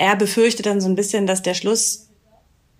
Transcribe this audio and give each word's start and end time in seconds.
er 0.00 0.16
befürchtet 0.16 0.64
dann 0.64 0.80
so 0.80 0.88
ein 0.88 0.96
bisschen, 0.96 1.26
dass 1.26 1.42
der 1.42 1.52
Schluss 1.52 2.08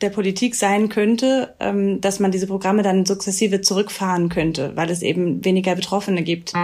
der 0.00 0.08
Politik 0.08 0.54
sein 0.54 0.88
könnte, 0.88 1.54
ähm, 1.60 2.00
dass 2.00 2.18
man 2.18 2.32
diese 2.32 2.46
Programme 2.46 2.82
dann 2.82 3.04
sukzessive 3.04 3.60
zurückfahren 3.60 4.30
könnte, 4.30 4.72
weil 4.74 4.88
es 4.88 5.02
eben 5.02 5.44
weniger 5.44 5.74
Betroffene 5.74 6.22
gibt. 6.22 6.54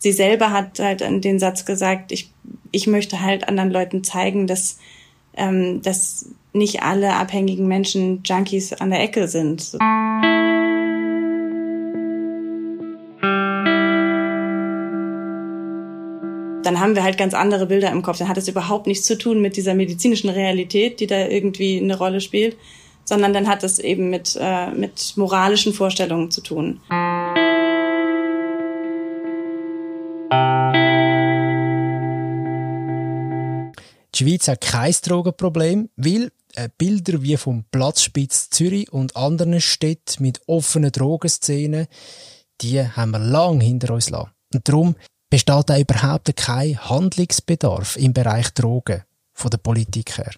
Sie 0.00 0.12
selber 0.12 0.50
hat 0.50 0.80
halt 0.80 1.00
den 1.02 1.38
Satz 1.38 1.64
gesagt, 1.64 2.10
ich, 2.10 2.32
ich 2.72 2.88
möchte 2.88 3.20
halt 3.20 3.46
anderen 3.46 3.70
Leuten 3.70 4.02
zeigen, 4.02 4.48
dass, 4.48 4.78
ähm, 5.36 5.82
dass 5.82 6.30
nicht 6.52 6.82
alle 6.82 7.14
abhängigen 7.14 7.68
Menschen 7.68 8.22
Junkies 8.24 8.72
an 8.72 8.90
der 8.90 9.02
Ecke 9.04 9.28
sind. 9.28 9.78
Dann 16.68 16.80
haben 16.80 16.94
wir 16.94 17.02
halt 17.02 17.16
ganz 17.16 17.32
andere 17.32 17.64
Bilder 17.64 17.90
im 17.90 18.02
Kopf. 18.02 18.18
Dann 18.18 18.28
hat 18.28 18.36
es 18.36 18.46
überhaupt 18.46 18.86
nichts 18.86 19.06
zu 19.06 19.16
tun 19.16 19.40
mit 19.40 19.56
dieser 19.56 19.72
medizinischen 19.74 20.28
Realität, 20.28 21.00
die 21.00 21.06
da 21.06 21.26
irgendwie 21.26 21.78
eine 21.78 21.96
Rolle 21.96 22.20
spielt, 22.20 22.58
sondern 23.06 23.32
dann 23.32 23.48
hat 23.48 23.64
es 23.64 23.78
eben 23.78 24.10
mit, 24.10 24.36
äh, 24.38 24.70
mit 24.72 25.14
moralischen 25.16 25.72
Vorstellungen 25.72 26.30
zu 26.30 26.42
tun. 26.42 26.80
Die 34.14 34.24
Schweiz 34.24 34.46
hat 34.48 34.60
kein 34.60 34.94
Drogenproblem, 35.02 35.88
weil 35.96 36.30
äh, 36.54 36.68
Bilder 36.76 37.22
wie 37.22 37.38
vom 37.38 37.64
Platzspitz 37.70 38.50
Zürich 38.50 38.92
und 38.92 39.16
anderen 39.16 39.62
Städten 39.62 40.22
mit 40.22 40.42
offenen 40.46 40.92
Drogenszenen, 40.92 41.86
die 42.60 42.82
haben 42.82 43.12
wir 43.12 43.20
lang 43.20 43.58
hinter 43.58 43.94
uns 43.94 44.10
lassen. 44.10 44.32
Und 44.52 44.68
darum 44.68 44.96
besteht 45.30 45.68
da 45.68 45.78
überhaupt 45.78 46.34
kein 46.36 46.78
Handlungsbedarf 46.88 47.96
im 47.96 48.12
Bereich 48.12 48.50
Drogen 48.54 49.04
von 49.32 49.50
der 49.50 49.58
Politik 49.58 50.18
her. 50.18 50.32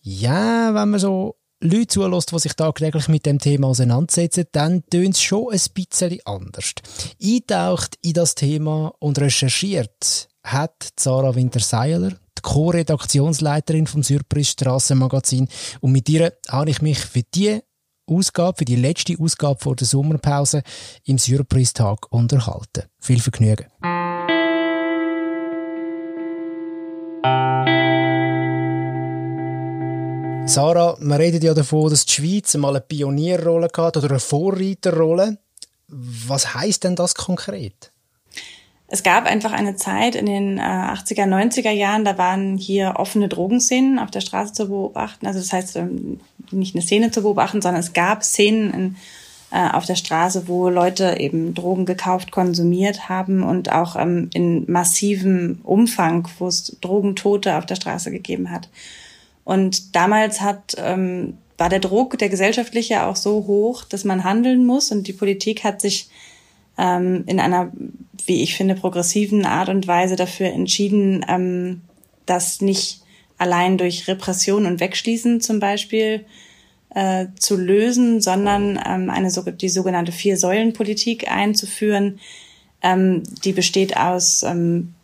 Ja, 0.00 0.74
wenn 0.74 0.90
man 0.90 1.00
so 1.00 1.36
Leute 1.60 1.86
zulässt, 1.86 2.30
die 2.30 2.38
sich 2.38 2.52
tagtäglich 2.52 3.08
mit 3.08 3.24
dem 3.24 3.38
Thema 3.38 3.68
auseinandersetzen, 3.68 4.44
dann 4.52 4.84
tönt 4.90 5.14
es 5.14 5.22
schon 5.22 5.50
ein 5.50 5.60
bisschen 5.72 6.20
anders. 6.26 6.74
Eintaucht 7.22 7.96
in 8.02 8.12
das 8.12 8.34
Thema 8.34 8.92
und 8.98 9.18
recherchiert 9.18 10.28
hat 10.42 10.88
Sarah 10.98 11.34
Winterseiler, 11.34 12.10
die 12.10 12.42
Co-Redaktionsleiterin 12.42 13.86
vom 13.86 14.02
Surprise 14.02 14.50
Strassenmagazin. 14.50 15.48
Und 15.80 15.92
mit 15.92 16.08
ihr 16.10 16.34
habe 16.48 16.68
ich 16.68 16.82
mich 16.82 16.98
für 16.98 17.22
die 17.22 17.60
Ausgabe, 18.06 18.58
für 18.58 18.64
die 18.64 18.76
letzte 18.76 19.16
Ausgabe 19.18 19.60
vor 19.60 19.76
der 19.76 19.86
Sommerpause 19.86 20.62
im 21.04 21.18
Surprise-Tag 21.18 22.12
unterhalten. 22.12 22.84
Viel 23.00 23.20
Vergnügen. 23.20 23.66
Sarah, 30.46 30.96
man 31.00 31.18
redet 31.18 31.42
ja 31.42 31.54
davon, 31.54 31.88
dass 31.88 32.04
die 32.04 32.12
Schweiz 32.12 32.54
mal 32.56 32.68
eine 32.68 32.82
Pionierrolle 32.82 33.70
hat 33.74 33.96
oder 33.96 34.10
eine 34.10 34.20
Vorreiterrolle. 34.20 35.38
Was 35.88 36.54
heißt 36.54 36.84
denn 36.84 36.96
das 36.96 37.14
konkret? 37.14 37.93
Es 38.94 39.02
gab 39.02 39.26
einfach 39.26 39.50
eine 39.50 39.74
Zeit 39.74 40.14
in 40.14 40.26
den 40.26 40.58
äh, 40.58 40.60
80er, 40.60 41.26
90er 41.26 41.72
Jahren, 41.72 42.04
da 42.04 42.16
waren 42.16 42.56
hier 42.56 42.94
offene 42.94 43.28
Drogenszenen 43.28 43.98
auf 43.98 44.12
der 44.12 44.20
Straße 44.20 44.52
zu 44.52 44.68
beobachten. 44.68 45.26
Also 45.26 45.40
das 45.40 45.52
heißt, 45.52 45.74
ähm, 45.74 46.20
nicht 46.52 46.76
eine 46.76 46.82
Szene 46.82 47.10
zu 47.10 47.22
beobachten, 47.22 47.60
sondern 47.60 47.80
es 47.80 47.92
gab 47.92 48.22
Szenen 48.22 48.72
in, 48.72 48.96
äh, 49.50 49.68
auf 49.68 49.84
der 49.84 49.96
Straße, 49.96 50.46
wo 50.46 50.68
Leute 50.68 51.16
eben 51.18 51.54
Drogen 51.54 51.86
gekauft, 51.86 52.30
konsumiert 52.30 53.08
haben 53.08 53.42
und 53.42 53.72
auch 53.72 53.96
ähm, 53.96 54.30
in 54.32 54.70
massivem 54.70 55.58
Umfang, 55.64 56.28
wo 56.38 56.46
es 56.46 56.76
Drogentote 56.80 57.56
auf 57.56 57.66
der 57.66 57.74
Straße 57.74 58.12
gegeben 58.12 58.52
hat. 58.52 58.68
Und 59.42 59.96
damals 59.96 60.40
hat 60.40 60.76
ähm, 60.78 61.38
war 61.58 61.68
der 61.68 61.80
Druck 61.80 62.16
der 62.18 62.28
gesellschaftliche 62.28 63.02
auch 63.02 63.16
so 63.16 63.44
hoch, 63.48 63.82
dass 63.82 64.04
man 64.04 64.22
handeln 64.22 64.64
muss 64.64 64.92
und 64.92 65.08
die 65.08 65.12
Politik 65.12 65.64
hat 65.64 65.80
sich 65.80 66.08
ähm, 66.78 67.24
in 67.26 67.40
einer, 67.40 67.72
wie 68.26 68.42
ich 68.42 68.56
finde, 68.56 68.74
progressiven 68.74 69.46
Art 69.46 69.68
und 69.68 69.86
Weise 69.86 70.16
dafür 70.16 70.48
entschieden, 70.48 71.24
ähm, 71.28 71.82
das 72.26 72.60
nicht 72.60 73.02
allein 73.38 73.78
durch 73.78 74.08
Repression 74.08 74.66
und 74.66 74.80
Wegschließen 74.80 75.40
zum 75.40 75.60
Beispiel 75.60 76.24
äh, 76.94 77.26
zu 77.38 77.56
lösen, 77.56 78.20
sondern 78.20 78.80
ähm, 78.86 79.10
eine 79.10 79.30
die 79.30 79.68
sogenannte 79.68 80.12
Vier-Säulen-Politik 80.12 81.30
einzuführen. 81.30 82.20
Ähm, 82.82 83.22
die 83.44 83.52
besteht 83.52 83.96
aus 83.96 84.42
ähm, 84.42 84.94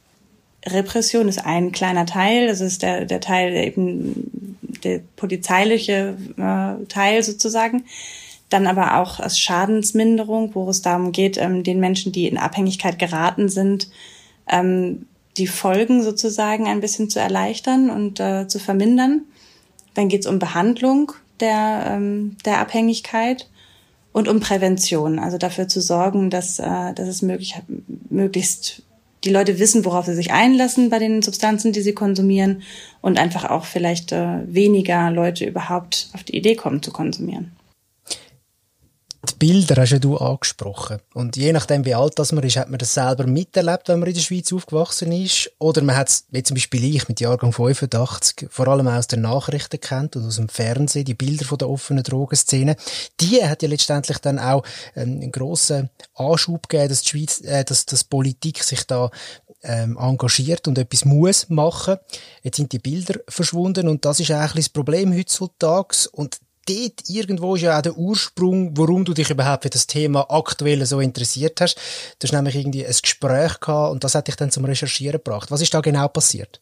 Repression 0.66 1.28
ist 1.28 1.44
ein 1.44 1.72
kleiner 1.72 2.06
Teil, 2.06 2.46
das 2.46 2.60
ist 2.60 2.82
der, 2.82 3.06
der 3.06 3.20
Teil, 3.20 3.52
der 3.52 3.66
eben 3.66 4.58
der 4.84 5.00
polizeiliche 5.16 6.16
äh, 6.36 6.84
Teil 6.86 7.22
sozusagen. 7.22 7.84
Dann 8.50 8.66
aber 8.66 8.98
auch 8.98 9.20
als 9.20 9.38
Schadensminderung, 9.38 10.54
wo 10.54 10.68
es 10.68 10.82
darum 10.82 11.12
geht, 11.12 11.38
ähm, 11.38 11.62
den 11.62 11.80
Menschen, 11.80 12.12
die 12.12 12.26
in 12.26 12.36
Abhängigkeit 12.36 12.98
geraten 12.98 13.48
sind, 13.48 13.88
ähm, 14.50 15.06
die 15.36 15.46
Folgen 15.46 16.02
sozusagen 16.02 16.66
ein 16.66 16.80
bisschen 16.80 17.08
zu 17.08 17.20
erleichtern 17.20 17.88
und 17.90 18.18
äh, 18.18 18.48
zu 18.48 18.58
vermindern. 18.58 19.22
Dann 19.94 20.08
geht 20.08 20.22
es 20.22 20.26
um 20.26 20.40
Behandlung 20.40 21.12
der, 21.38 21.84
ähm, 21.88 22.36
der 22.44 22.58
Abhängigkeit 22.58 23.48
und 24.12 24.26
um 24.26 24.40
Prävention, 24.40 25.20
also 25.20 25.38
dafür 25.38 25.68
zu 25.68 25.80
sorgen, 25.80 26.28
dass, 26.28 26.58
äh, 26.58 26.92
dass 26.92 27.06
es 27.06 27.22
möglich, 27.22 27.54
möglichst 28.10 28.82
die 29.22 29.30
Leute 29.30 29.60
wissen, 29.60 29.84
worauf 29.84 30.06
sie 30.06 30.14
sich 30.14 30.32
einlassen 30.32 30.90
bei 30.90 30.98
den 30.98 31.22
Substanzen, 31.22 31.72
die 31.72 31.82
sie 31.82 31.92
konsumieren 31.92 32.62
und 33.00 33.18
einfach 33.18 33.44
auch 33.48 33.64
vielleicht 33.64 34.10
äh, 34.10 34.38
weniger 34.46 35.12
Leute 35.12 35.44
überhaupt 35.44 36.08
auf 36.14 36.24
die 36.24 36.36
Idee 36.36 36.56
kommen 36.56 36.82
zu 36.82 36.90
konsumieren 36.90 37.52
Bilder 39.40 39.80
hast 39.80 39.92
ja 39.92 39.98
du 39.98 40.18
angesprochen. 40.18 40.98
Und 41.14 41.34
je 41.34 41.52
nachdem, 41.54 41.86
wie 41.86 41.94
alt 41.94 42.18
das 42.18 42.30
man 42.30 42.44
ist, 42.44 42.58
hat 42.58 42.68
man 42.68 42.78
das 42.78 42.92
selber 42.92 43.26
miterlebt, 43.26 43.88
wenn 43.88 43.98
man 43.98 44.08
in 44.08 44.14
der 44.14 44.20
Schweiz 44.20 44.52
aufgewachsen 44.52 45.12
ist. 45.12 45.50
Oder 45.58 45.82
man 45.82 45.96
hat 45.96 46.10
es, 46.10 46.26
wie 46.30 46.42
zum 46.42 46.56
Beispiel 46.56 46.84
ich 46.84 47.08
mit 47.08 47.20
Jahrgang 47.20 47.50
85, 47.50 48.48
vor 48.50 48.68
allem 48.68 48.86
aus 48.86 49.06
den 49.06 49.22
Nachrichten 49.22 49.80
kennt 49.80 50.14
und 50.14 50.26
aus 50.26 50.36
dem 50.36 50.50
Fernsehen, 50.50 51.06
die 51.06 51.14
Bilder 51.14 51.46
von 51.46 51.56
der 51.56 51.70
offenen 51.70 52.04
Drogenszene. 52.04 52.76
Die 53.18 53.42
hat 53.42 53.62
ja 53.62 53.68
letztendlich 53.70 54.18
dann 54.18 54.38
auch 54.38 54.62
ähm, 54.94 55.20
einen 55.22 55.32
grossen 55.32 55.88
Anschub 56.14 56.68
gegeben, 56.68 56.90
dass 56.90 57.00
die 57.00 57.08
Schweiz, 57.08 57.40
äh, 57.40 57.64
dass, 57.64 57.86
dass 57.86 58.04
Politik 58.04 58.62
sich 58.62 58.86
da 58.86 59.10
ähm, 59.62 59.96
engagiert 59.98 60.68
und 60.68 60.76
etwas 60.76 61.06
muss 61.06 61.48
machen. 61.48 61.96
Jetzt 62.42 62.58
sind 62.58 62.72
die 62.72 62.78
Bilder 62.78 63.20
verschwunden 63.26 63.88
und 63.88 64.04
das 64.04 64.20
ist 64.20 64.32
eigentlich 64.32 64.66
das 64.66 64.68
Problem 64.68 65.16
heutzutage. 65.16 66.10
Und 66.12 66.40
dort 66.70 67.08
irgendwo 67.08 67.54
ist 67.54 67.62
ja 67.62 67.78
auch 67.78 67.82
der 67.82 67.96
Ursprung, 67.96 68.76
warum 68.76 69.04
du 69.04 69.14
dich 69.14 69.30
überhaupt 69.30 69.64
für 69.64 69.70
das 69.70 69.86
Thema 69.86 70.26
aktuell 70.28 70.84
so 70.86 71.00
interessiert 71.00 71.60
hast. 71.60 71.76
Du 72.18 72.26
hast 72.26 72.32
nämlich 72.32 72.56
irgendwie 72.56 72.86
ein 72.86 72.94
Gespräch 73.02 73.60
gehabt 73.60 73.92
und 73.92 74.04
das 74.04 74.14
hat 74.14 74.28
dich 74.28 74.36
dann 74.36 74.50
zum 74.50 74.64
Recherchieren 74.64 75.20
gebracht. 75.22 75.50
Was 75.50 75.60
ist 75.60 75.74
da 75.74 75.80
genau 75.80 76.08
passiert? 76.08 76.60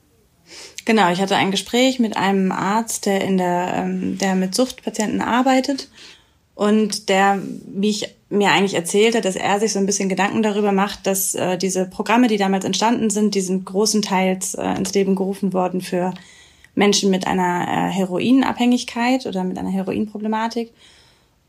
Genau, 0.85 1.11
ich 1.13 1.21
hatte 1.21 1.37
ein 1.37 1.51
Gespräch 1.51 1.99
mit 1.99 2.17
einem 2.17 2.53
Arzt, 2.53 3.07
der 3.07 3.21
in 3.23 3.37
der, 3.37 3.75
ähm, 3.77 4.19
der 4.19 4.35
mit 4.35 4.55
Suchtpatienten 4.55 5.21
arbeitet 5.21 5.89
und 6.55 7.09
der, 7.09 7.41
wie 7.67 7.91
ich 7.91 8.15
mir 8.31 8.51
eigentlich 8.51 8.75
erzählt 8.75 9.15
hat, 9.15 9.25
dass 9.25 9.37
er 9.37 9.61
sich 9.61 9.73
so 9.73 9.79
ein 9.79 9.87
bisschen 9.87 10.09
Gedanken 10.09 10.43
darüber 10.43 10.73
macht, 10.73 11.07
dass 11.07 11.35
äh, 11.35 11.57
diese 11.57 11.87
Programme, 11.87 12.29
die 12.29 12.37
damals 12.37 12.65
entstanden 12.65 13.11
sind, 13.11 13.35
die 13.35 13.41
sind 13.41 13.65
großenteils 13.65 14.55
äh, 14.55 14.75
ins 14.75 14.93
Leben 14.93 15.15
gerufen 15.15 15.53
worden 15.53 15.81
für 15.81 16.15
Menschen 16.79 17.11
mit 17.11 17.27
einer 17.27 17.67
äh, 17.67 17.91
Heroinabhängigkeit 17.91 19.27
oder 19.27 19.43
mit 19.43 19.59
einer 19.59 19.71
Heroinproblematik. 19.71 20.73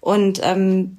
Und 0.02 0.42
ähm, 0.44 0.98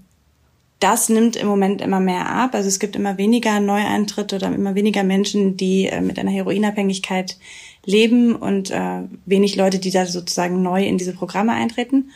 das 0.79 1.09
nimmt 1.09 1.37
im 1.37 1.49
Moment 1.49 1.83
immer 1.83 2.01
mehr 2.01 2.27
ab. 2.31 2.55
Also 2.55 2.69
es 2.69 2.79
gibt 2.79 2.97
immer 2.97 3.19
weniger 3.19 3.59
Neueintritte 3.61 4.37
oder 4.37 4.47
immer 4.55 4.75
weniger 4.77 5.03
Menschen, 5.03 5.57
die 5.57 5.87
äh, 5.87 6.01
mit 6.01 6.19
einer 6.19 6.31
Heroinabhängigkeit 6.31 7.39
leben 7.85 8.37
und 8.37 8.71
äh, 8.71 9.03
wenig 9.27 9.57
Leute, 9.57 9.81
die 9.81 9.91
da 9.91 10.07
sozusagen 10.07 10.63
neu 10.63 10.87
in 10.87 10.97
diese 10.97 11.13
Programme 11.13 11.53
eintreten. 11.53 12.11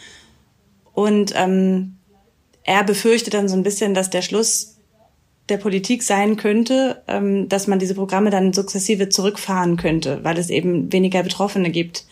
Und 0.92 1.32
ähm, 1.34 1.96
er 2.62 2.84
befürchtet 2.84 3.34
dann 3.34 3.48
so 3.48 3.56
ein 3.56 3.64
bisschen, 3.64 3.92
dass 3.92 4.08
der 4.08 4.22
Schluss 4.22 4.73
der 5.48 5.58
Politik 5.58 6.02
sein 6.02 6.36
könnte, 6.36 7.02
ähm, 7.06 7.48
dass 7.48 7.66
man 7.66 7.78
diese 7.78 7.94
Programme 7.94 8.30
dann 8.30 8.52
sukzessive 8.52 9.08
zurückfahren 9.08 9.76
könnte, 9.76 10.20
weil 10.22 10.38
es 10.38 10.50
eben 10.50 10.92
weniger 10.92 11.22
Betroffene 11.22 11.70
gibt. 11.70 12.04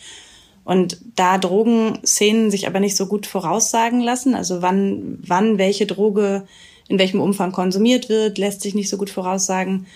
Und 0.63 0.97
da 1.15 1.37
Drogenszenen 1.37 2.51
sich 2.51 2.67
aber 2.67 2.79
nicht 2.79 2.95
so 2.95 3.07
gut 3.07 3.25
voraussagen 3.25 3.99
lassen, 3.99 4.35
also 4.35 4.61
wann, 4.61 5.19
wann 5.25 5.57
welche 5.57 5.85
Droge 5.85 6.45
in 6.87 6.99
welchem 6.99 7.21
Umfang 7.21 7.51
konsumiert 7.51 8.09
wird, 8.09 8.37
lässt 8.37 8.61
sich 8.61 8.75
nicht 8.75 8.89
so 8.89 8.97
gut 8.97 9.09
voraussagen. 9.09 9.87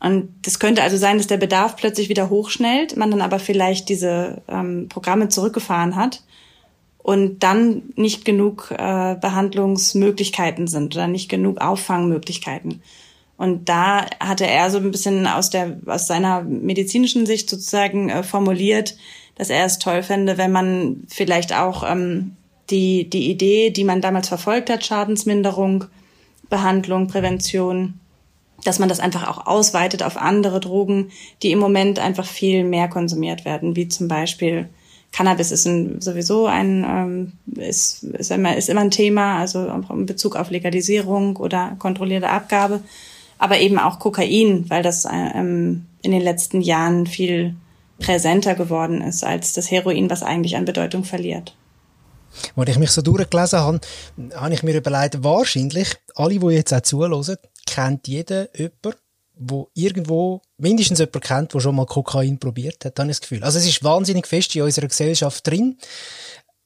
Und 0.00 0.28
das 0.42 0.58
könnte 0.58 0.82
also 0.82 0.96
sein, 0.96 1.16
dass 1.16 1.26
der 1.26 1.38
Bedarf 1.38 1.76
plötzlich 1.76 2.08
wieder 2.08 2.28
hochschnellt, 2.28 2.96
man 2.96 3.10
dann 3.10 3.22
aber 3.22 3.38
vielleicht 3.38 3.88
diese 3.88 4.42
ähm, 4.48 4.88
Programme 4.88 5.28
zurückgefahren 5.28 5.96
hat 5.96 6.22
und 7.04 7.40
dann 7.40 7.82
nicht 7.96 8.24
genug 8.24 8.70
äh, 8.70 9.14
Behandlungsmöglichkeiten 9.16 10.66
sind 10.66 10.96
oder 10.96 11.06
nicht 11.06 11.28
genug 11.28 11.60
Auffangmöglichkeiten. 11.60 12.80
Und 13.36 13.68
da 13.68 14.06
hatte 14.20 14.46
er 14.46 14.70
so 14.70 14.78
ein 14.78 14.90
bisschen 14.90 15.26
aus 15.26 15.50
der 15.50 15.76
aus 15.84 16.06
seiner 16.06 16.40
medizinischen 16.42 17.26
Sicht 17.26 17.50
sozusagen 17.50 18.08
äh, 18.08 18.22
formuliert, 18.22 18.96
dass 19.34 19.50
er 19.50 19.66
es 19.66 19.78
toll 19.78 20.02
fände, 20.02 20.38
wenn 20.38 20.50
man 20.50 21.04
vielleicht 21.08 21.54
auch 21.54 21.84
ähm, 21.86 22.36
die 22.70 23.10
die 23.10 23.30
Idee, 23.30 23.68
die 23.68 23.84
man 23.84 24.00
damals 24.00 24.28
verfolgt 24.28 24.70
hat, 24.70 24.86
Schadensminderung, 24.86 25.84
Behandlung, 26.48 27.06
Prävention, 27.08 28.00
dass 28.64 28.78
man 28.78 28.88
das 28.88 29.00
einfach 29.00 29.28
auch 29.28 29.46
ausweitet 29.46 30.02
auf 30.02 30.16
andere 30.16 30.58
Drogen, 30.58 31.10
die 31.42 31.52
im 31.52 31.58
Moment 31.58 31.98
einfach 31.98 32.24
viel 32.26 32.64
mehr 32.64 32.88
konsumiert 32.88 33.44
werden, 33.44 33.76
wie 33.76 33.88
zum 33.88 34.08
Beispiel 34.08 34.70
Cannabis 35.14 35.52
ist 35.52 35.64
ein, 35.64 36.00
sowieso 36.00 36.46
ein 36.46 36.84
ähm, 36.84 37.32
ist, 37.54 38.02
ist, 38.02 38.32
immer, 38.32 38.56
ist 38.56 38.68
immer 38.68 38.80
ein 38.80 38.90
Thema, 38.90 39.38
also 39.38 39.64
in 39.90 40.06
Bezug 40.06 40.34
auf 40.34 40.50
Legalisierung 40.50 41.36
oder 41.36 41.76
kontrollierte 41.78 42.28
Abgabe, 42.28 42.80
aber 43.38 43.60
eben 43.60 43.78
auch 43.78 44.00
Kokain, 44.00 44.68
weil 44.70 44.82
das 44.82 45.06
ähm, 45.08 45.86
in 46.02 46.10
den 46.10 46.20
letzten 46.20 46.60
Jahren 46.60 47.06
viel 47.06 47.54
präsenter 48.00 48.56
geworden 48.56 49.02
ist 49.02 49.22
als 49.22 49.52
das 49.52 49.70
Heroin, 49.70 50.10
was 50.10 50.24
eigentlich 50.24 50.56
an 50.56 50.64
Bedeutung 50.64 51.04
verliert. 51.04 51.54
Als 52.56 52.70
ich 52.70 52.78
mich 52.78 52.90
so 52.90 53.00
durchgelesen 53.00 53.60
habe, 53.60 53.80
habe 54.34 54.52
ich 54.52 54.64
mir 54.64 54.76
überlegt, 54.76 55.22
wahrscheinlich, 55.22 55.94
alle, 56.16 56.40
die 56.40 56.46
jetzt 56.46 56.74
auch 56.74 56.80
zuhören, 56.80 57.36
kennt 57.66 58.08
jeder 58.08 58.48
jemanden, 58.58 58.98
wo 59.36 59.68
irgendwo 59.74 60.42
mindestens 60.58 60.98
jemand 60.98 61.24
kennt, 61.24 61.54
der 61.54 61.60
schon 61.60 61.74
mal 61.74 61.86
Kokain 61.86 62.38
probiert 62.38 62.84
hat, 62.84 62.98
habe 62.98 63.10
ich 63.10 63.18
das 63.18 63.20
Gefühl. 63.22 63.42
Also 63.44 63.58
es 63.58 63.66
ist 63.66 63.82
wahnsinnig 63.82 64.26
fest 64.26 64.54
in 64.54 64.62
unserer 64.62 64.88
Gesellschaft 64.88 65.46
drin. 65.46 65.78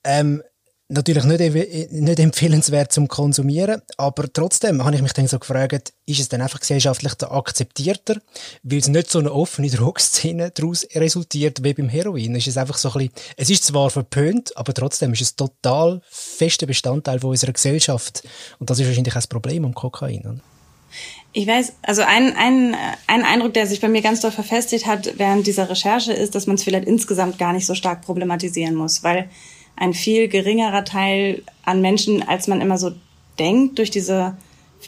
Ähm, 0.05 0.43
natürlich 0.89 1.25
nicht, 1.25 1.93
nicht 1.93 2.19
empfehlenswert 2.19 2.93
zum 2.93 3.09
Konsumieren, 3.09 3.83
aber 3.97 4.33
trotzdem 4.33 4.85
habe 4.85 4.97
ich 4.97 5.03
mich 5.03 5.13
dann 5.13 5.27
so 5.27 5.39
gefragt, 5.39 5.93
ist 6.07 6.21
es 6.21 6.29
dann 6.29 6.41
einfach 6.41 6.61
gesellschaftlich 6.61 7.13
akzeptierter, 7.23 8.17
weil 8.63 8.79
es 8.79 8.89
nicht 8.89 9.11
so 9.11 9.19
eine 9.19 9.33
offene 9.33 9.71
Drogenszene 9.71 10.51
daraus 10.51 10.87
resultiert 10.95 11.63
wie 11.63 11.75
beim 11.75 11.89
Heroin. 11.89 12.35
Ist 12.35 12.49
es 12.49 12.57
einfach 12.57 12.79
so 12.79 12.91
ein 12.91 12.95
bisschen, 12.95 13.13
es 13.37 13.51
ist 13.51 13.65
zwar 13.65 13.91
verpönt, 13.91 14.57
aber 14.57 14.73
trotzdem 14.73 15.13
ist 15.13 15.23
es 15.23 15.37
total 15.37 16.01
fester 16.09 16.67
Bestandteil 16.67 17.21
von 17.21 17.31
unserer 17.31 17.53
Gesellschaft. 17.53 18.23
Und 18.59 18.71
das 18.71 18.79
ist 18.79 18.87
wahrscheinlich 18.87 19.13
auch 19.13 19.19
das 19.19 19.27
Problem 19.27 19.65
am 19.65 19.75
Kokain. 19.75 20.21
Oder? 20.21 20.41
Ich 21.39 21.47
weiß, 21.47 21.75
also 21.83 22.03
ein, 22.03 22.35
ein, 22.37 22.75
ein 23.07 23.23
Eindruck, 23.23 23.55
der 23.55 23.69
sich 23.69 23.81
bei 23.81 23.87
mir 23.87 24.03
ganz 24.03 24.21
doll 24.23 24.33
verfestigt 24.33 24.87
hat 24.87 25.19
während 25.19 25.47
dieser 25.47 25.71
Recherche, 25.71 26.13
ist, 26.13 26.35
dass 26.35 26.49
man 26.49 26.57
es 26.57 26.65
vielleicht 26.65 26.89
insgesamt 26.89 27.39
gar 27.39 27.53
nicht 27.53 27.65
so 27.65 27.77
stark 27.77 28.03
problematisieren 28.03 28.75
muss, 28.75 29.05
weil 29.05 29.31
ein 29.77 29.95
viel 29.95 30.27
geringerer 30.27 30.85
Teil 30.85 31.45
an 31.65 31.81
Menschen, 31.81 32.27
als 32.27 32.49
man 32.49 32.61
immer 32.61 32.77
so 32.77 32.91
denkt, 33.39 33.79
durch 33.79 33.93
diese 33.93 34.37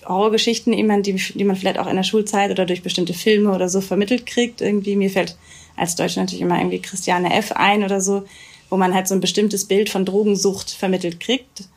Horrorgeschichten, 0.05 0.73
die, 1.05 1.12
die 1.12 1.44
man 1.44 1.55
vielleicht 1.55 1.79
auch 1.79 1.87
in 1.87 1.94
der 1.94 2.02
Schulzeit 2.02 2.50
oder 2.50 2.67
durch 2.67 2.82
bestimmte 2.82 3.14
Filme 3.14 3.55
oder 3.55 3.69
so 3.69 3.81
vermittelt 3.81 4.26
kriegt. 4.26 4.61
Irgendwie, 4.61 4.97
mir 4.97 5.11
fällt 5.11 5.37
als 5.76 5.94
Deutsche 5.94 6.19
natürlich 6.19 6.41
immer 6.41 6.58
irgendwie 6.58 6.82
Christiane 6.82 7.32
F. 7.32 7.52
ein 7.52 7.85
oder 7.85 8.00
so, 8.00 8.25
wo 8.70 8.76
man 8.76 8.93
halt 8.93 9.06
so 9.06 9.14
ein 9.14 9.20
bestimmtes 9.20 9.67
Bild 9.67 9.88
von 9.88 10.05
Drogensucht 10.05 10.73
vermittelt 10.73 11.20
kriegt. 11.20 11.69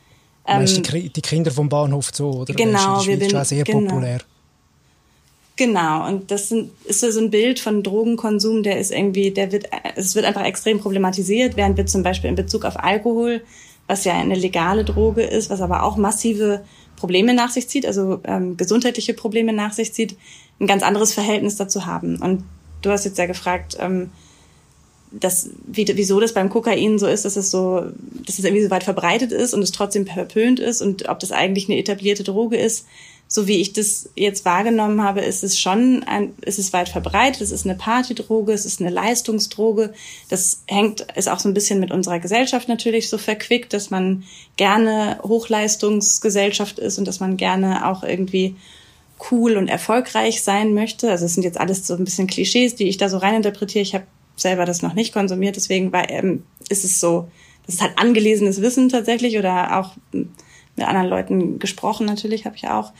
Ähm, 0.48 0.66
die, 0.66 1.10
die, 1.10 1.22
Kinder 1.22 1.52
vom 1.52 1.68
Bahnhof 1.68 2.10
Zoo, 2.12 2.40
oder? 2.40 2.54
Genau, 2.54 3.06
wir 3.06 3.18
sind 3.18 3.46
sehr 3.46 3.62
genau. 3.62 3.94
populär. 3.94 4.18
Genau, 5.56 6.08
und 6.08 6.32
das 6.32 6.50
ist 6.50 7.00
so 7.00 7.20
ein 7.20 7.30
Bild 7.30 7.60
von 7.60 7.84
Drogenkonsum, 7.84 8.64
der 8.64 8.80
ist 8.80 8.90
irgendwie, 8.90 9.30
der 9.30 9.52
wird, 9.52 9.66
es 9.94 10.16
wird 10.16 10.24
einfach 10.24 10.44
extrem 10.44 10.80
problematisiert, 10.80 11.56
während 11.56 11.76
wir 11.76 11.86
zum 11.86 12.02
Beispiel 12.02 12.28
in 12.28 12.34
Bezug 12.34 12.64
auf 12.64 12.76
Alkohol, 12.82 13.40
was 13.86 14.04
ja 14.04 14.14
eine 14.14 14.34
legale 14.34 14.84
Droge 14.84 15.22
ist, 15.22 15.50
was 15.50 15.60
aber 15.60 15.84
auch 15.84 15.96
massive 15.96 16.64
Probleme 16.96 17.34
nach 17.34 17.50
sich 17.50 17.68
zieht, 17.68 17.86
also 17.86 18.20
ähm, 18.24 18.56
gesundheitliche 18.56 19.14
Probleme 19.14 19.52
nach 19.52 19.72
sich 19.72 19.92
zieht, 19.92 20.16
ein 20.58 20.66
ganz 20.66 20.82
anderes 20.82 21.14
Verhältnis 21.14 21.56
dazu 21.56 21.86
haben. 21.86 22.16
Und 22.16 22.42
du 22.82 22.90
hast 22.90 23.04
jetzt 23.04 23.18
ja 23.18 23.26
gefragt, 23.26 23.76
ähm, 23.78 24.10
dass, 25.12 25.50
wie, 25.66 25.86
wieso 25.94 26.18
das 26.18 26.34
beim 26.34 26.50
Kokain 26.50 26.98
so 26.98 27.06
ist, 27.06 27.24
dass 27.24 27.36
es 27.36 27.52
so, 27.52 27.84
dass 28.26 28.40
es 28.40 28.44
irgendwie 28.44 28.64
so 28.64 28.70
weit 28.70 28.82
verbreitet 28.82 29.30
ist 29.30 29.54
und 29.54 29.62
es 29.62 29.70
trotzdem 29.70 30.06
verpönt 30.06 30.58
ist 30.58 30.82
und 30.82 31.08
ob 31.08 31.20
das 31.20 31.30
eigentlich 31.30 31.68
eine 31.68 31.78
etablierte 31.78 32.24
Droge 32.24 32.56
ist 32.56 32.86
so 33.26 33.48
wie 33.48 33.60
ich 33.60 33.72
das 33.72 34.10
jetzt 34.14 34.44
wahrgenommen 34.44 35.02
habe, 35.02 35.20
ist 35.20 35.42
es 35.42 35.58
schon 35.58 36.02
ein, 36.04 36.34
ist 36.42 36.58
es 36.58 36.72
weit 36.72 36.88
verbreitet. 36.88 37.40
Es 37.40 37.50
ist 37.50 37.66
eine 37.66 37.74
Partydroge, 37.74 38.52
es 38.52 38.64
ist 38.66 38.80
eine 38.80 38.90
Leistungsdroge. 38.90 39.92
Das 40.28 40.62
hängt, 40.66 41.06
ist 41.16 41.28
auch 41.28 41.40
so 41.40 41.48
ein 41.48 41.54
bisschen 41.54 41.80
mit 41.80 41.90
unserer 41.90 42.20
Gesellschaft 42.20 42.68
natürlich 42.68 43.08
so 43.08 43.18
verquickt, 43.18 43.72
dass 43.72 43.90
man 43.90 44.24
gerne 44.56 45.18
Hochleistungsgesellschaft 45.22 46.78
ist 46.78 46.98
und 46.98 47.08
dass 47.08 47.20
man 47.20 47.36
gerne 47.36 47.88
auch 47.88 48.04
irgendwie 48.04 48.56
cool 49.30 49.56
und 49.56 49.68
erfolgreich 49.68 50.42
sein 50.42 50.74
möchte. 50.74 51.10
Also 51.10 51.24
es 51.24 51.34
sind 51.34 51.42
jetzt 51.44 51.58
alles 51.58 51.86
so 51.86 51.94
ein 51.94 52.04
bisschen 52.04 52.26
Klischees, 52.26 52.74
die 52.74 52.88
ich 52.88 52.98
da 52.98 53.08
so 53.08 53.18
reininterpretiere. 53.18 53.82
Ich 53.82 53.94
habe 53.94 54.06
selber 54.36 54.64
das 54.64 54.82
noch 54.82 54.94
nicht 54.94 55.12
konsumiert, 55.12 55.56
deswegen 55.56 55.92
war, 55.92 56.10
ähm, 56.10 56.44
ist 56.68 56.84
es 56.84 57.00
so, 57.00 57.28
das 57.66 57.76
ist 57.76 57.82
halt 57.82 57.98
angelesenes 57.98 58.60
Wissen 58.60 58.88
tatsächlich 58.88 59.38
oder 59.38 59.78
auch 59.78 59.92
mit 60.76 60.86
anderen 60.86 61.08
Leuten 61.08 61.58
gesprochen, 61.58 62.06
natürlich 62.06 62.44
habe 62.44 62.56
ich 62.56 62.68
auch. 62.68 62.92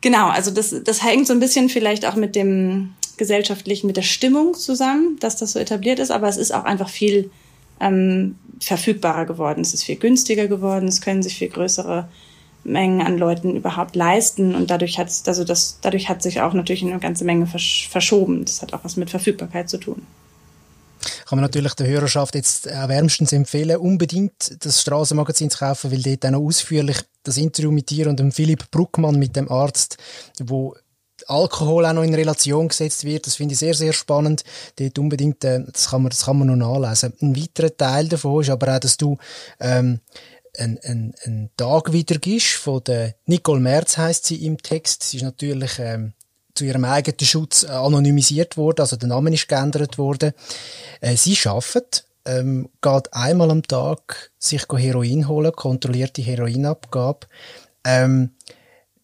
Genau, 0.00 0.28
also 0.28 0.50
das, 0.50 0.74
das 0.82 1.04
hängt 1.04 1.26
so 1.26 1.32
ein 1.32 1.40
bisschen 1.40 1.68
vielleicht 1.68 2.06
auch 2.06 2.16
mit 2.16 2.34
dem 2.34 2.94
gesellschaftlichen, 3.18 3.86
mit 3.86 3.96
der 3.96 4.02
Stimmung 4.02 4.54
zusammen, 4.54 5.18
dass 5.20 5.36
das 5.36 5.52
so 5.52 5.58
etabliert 5.58 5.98
ist, 5.98 6.10
aber 6.10 6.28
es 6.28 6.38
ist 6.38 6.52
auch 6.52 6.64
einfach 6.64 6.88
viel 6.88 7.30
ähm, 7.80 8.36
verfügbarer 8.60 9.26
geworden. 9.26 9.60
Es 9.60 9.74
ist 9.74 9.84
viel 9.84 9.96
günstiger 9.96 10.48
geworden, 10.48 10.88
es 10.88 11.02
können 11.02 11.22
sich 11.22 11.36
viel 11.36 11.50
größere 11.50 12.08
Mengen 12.64 13.02
an 13.02 13.18
Leuten 13.18 13.56
überhaupt 13.56 13.96
leisten 13.96 14.54
und 14.54 14.70
dadurch 14.70 14.98
hat 14.98 15.10
also 15.26 15.44
das 15.44 15.78
dadurch 15.80 16.10
hat 16.10 16.22
sich 16.22 16.42
auch 16.42 16.52
natürlich 16.52 16.82
eine 16.82 16.98
ganze 16.98 17.24
Menge 17.24 17.46
verschoben. 17.46 18.44
Das 18.44 18.60
hat 18.60 18.74
auch 18.74 18.84
was 18.84 18.96
mit 18.96 19.10
Verfügbarkeit 19.10 19.68
zu 19.68 19.78
tun 19.78 20.06
kann 21.30 21.36
man 21.36 21.44
natürlich 21.44 21.74
der 21.74 21.86
Hörerschaft 21.86 22.34
jetzt 22.34 22.68
auch 22.68 22.88
wärmstens 22.88 23.32
empfehlen, 23.32 23.76
unbedingt 23.76 24.64
das 24.64 24.80
Straßenmagazin 24.80 25.48
zu 25.48 25.60
kaufen, 25.60 25.92
weil 25.92 26.02
dort 26.02 26.26
auch 26.26 26.30
noch 26.30 26.40
ausführlich 26.40 26.96
das 27.22 27.36
Interview 27.36 27.70
mit 27.70 27.88
dir 27.90 28.08
und 28.08 28.18
dem 28.18 28.32
Philipp 28.32 28.68
Bruckmann, 28.72 29.16
mit 29.16 29.36
dem 29.36 29.48
Arzt, 29.48 29.96
wo 30.42 30.74
Alkohol 31.28 31.86
auch 31.86 31.92
noch 31.92 32.02
in 32.02 32.16
Relation 32.16 32.66
gesetzt 32.66 33.04
wird. 33.04 33.28
Das 33.28 33.36
finde 33.36 33.52
ich 33.52 33.60
sehr, 33.60 33.74
sehr 33.74 33.92
spannend. 33.92 34.42
Dort 34.74 34.98
unbedingt, 34.98 35.44
äh, 35.44 35.62
das 35.70 35.90
kann 35.90 36.02
man, 36.02 36.10
das 36.10 36.24
kann 36.24 36.36
man 36.36 36.48
noch 36.48 36.80
nachlesen. 36.80 37.12
Ein 37.22 37.36
weiterer 37.36 37.76
Teil 37.76 38.08
davon 38.08 38.42
ist 38.42 38.50
aber 38.50 38.74
auch, 38.74 38.80
dass 38.80 38.96
du, 38.96 39.16
ähm, 39.60 40.00
einen, 40.58 40.78
einen, 40.78 41.14
einen 41.24 41.50
Tag 41.56 41.92
wiedergibst 41.92 42.54
von 42.54 42.82
der 42.82 43.14
Nicole 43.26 43.60
Merz 43.60 43.96
heißt 43.96 44.26
sie 44.26 44.44
im 44.44 44.58
Text. 44.58 45.04
Sie 45.04 45.18
ist 45.18 45.22
natürlich, 45.22 45.78
ähm, 45.78 46.12
zu 46.60 46.66
ihrem 46.66 46.84
eigenen 46.84 47.18
Schutz 47.20 47.62
äh, 47.62 47.68
anonymisiert 47.68 48.58
worden, 48.58 48.80
also 48.80 48.96
der 48.96 49.08
Name 49.08 49.32
ist 49.32 49.48
geändert 49.48 49.96
worden. 49.96 50.32
Äh, 51.00 51.16
sie 51.16 51.38
arbeitet, 51.46 52.04
ähm, 52.26 52.68
geht 52.82 53.14
einmal 53.14 53.50
am 53.50 53.62
Tag 53.62 54.30
sich 54.38 54.62
Heroin 54.70 55.26
holen, 55.26 55.52
kontrollierte 55.52 56.20
Heroinabgabe. 56.20 57.26
Ähm, 57.84 58.32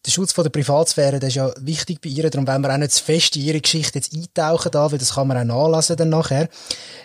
der 0.04 0.10
Schutz 0.10 0.32
von 0.32 0.44
der 0.44 0.50
Privatsphäre, 0.50 1.18
das 1.18 1.28
ist 1.28 1.36
ja 1.36 1.50
wichtig 1.58 2.02
bei 2.02 2.10
ihr, 2.10 2.28
darum 2.28 2.46
wollen 2.46 2.60
wir 2.60 2.74
auch 2.74 2.76
nicht 2.76 2.92
zu 2.92 3.02
fest 3.02 3.36
in 3.36 3.42
ihre 3.42 3.62
Geschichte 3.62 3.98
jetzt 3.98 4.14
eintauchen 4.14 4.70
da, 4.70 4.92
weil 4.92 4.98
das 4.98 5.14
kann 5.14 5.26
man 5.26 5.50
auch 5.50 5.70
nachlesen 5.70 5.96
dann 5.96 6.10
nachher. 6.10 6.50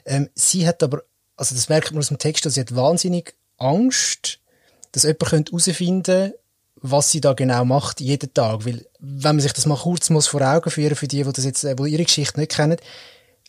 Ähm, 0.05 0.29
sie 0.35 0.67
hat 0.67 0.83
aber, 0.83 1.01
also 1.37 1.55
das 1.55 1.69
merkt 1.69 1.91
man 1.91 1.99
aus 1.99 2.09
dem 2.09 2.17
Text, 2.17 2.45
dass 2.45 2.55
sie 2.55 2.61
hat 2.61 2.75
wahnsinnig 2.75 3.35
Angst, 3.57 4.39
dass 4.91 5.03
jemand 5.03 5.31
herausfinden 5.31 6.03
könnte, 6.03 6.39
was 6.75 7.09
sie 7.09 7.21
da 7.21 7.31
genau 7.31 7.63
macht, 7.63 8.01
jeden 8.01 8.33
Tag. 8.33 8.65
Weil, 8.65 8.85
wenn 9.01 9.35
man 9.35 9.39
sich 9.39 9.53
das 9.53 9.65
mal 9.65 9.77
kurz 9.77 10.09
muss 10.11 10.27
vor 10.27 10.41
Augen 10.41 10.69
führen, 10.69 10.95
für 10.95 11.07
die, 11.07 11.23
die 11.23 11.33
das 11.33 11.43
jetzt, 11.43 11.63
die 11.63 11.91
ihre 11.91 12.03
Geschichte 12.03 12.39
nicht 12.39 12.55
kennen, 12.55 12.77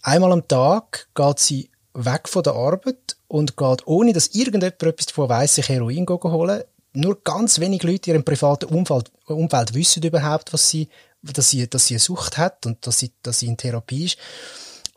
einmal 0.03 0.33
am 0.33 0.49
Tag 0.49 1.09
geht 1.15 1.39
sie 1.39 1.71
weg 1.95 2.27
von 2.29 2.43
der 2.43 2.55
Arbeit 2.55 3.17
und 3.29 3.57
geht, 3.57 3.87
ohne 3.87 4.15
dass 4.15 4.29
irgendjemand 4.29 4.83
etwas 4.83 5.07
davon 5.07 5.29
weiss, 5.29 5.55
sich 5.55 5.69
Heroin 5.69 6.07
holen. 6.09 6.63
Nur 6.95 7.23
ganz 7.23 7.61
wenig 7.61 7.83
Leute 7.83 8.11
in 8.11 8.17
ihrem 8.17 8.25
privaten 8.25 8.67
Umfeld, 8.67 9.11
Umfeld 9.27 9.75
wissen 9.75 10.03
überhaupt, 10.03 10.53
was 10.53 10.69
sie, 10.69 10.89
dass 11.23 11.51
sie, 11.51 11.69
dass 11.69 11.87
sie 11.87 11.95
eine 11.95 12.01
Sucht 12.01 12.39
hat 12.39 12.67
und 12.67 12.87
dass 12.87 12.99
sie, 12.99 13.13
dass 13.23 13.39
sie 13.39 13.47
in 13.47 13.57
Therapie 13.57 14.07
ist. 14.07 14.19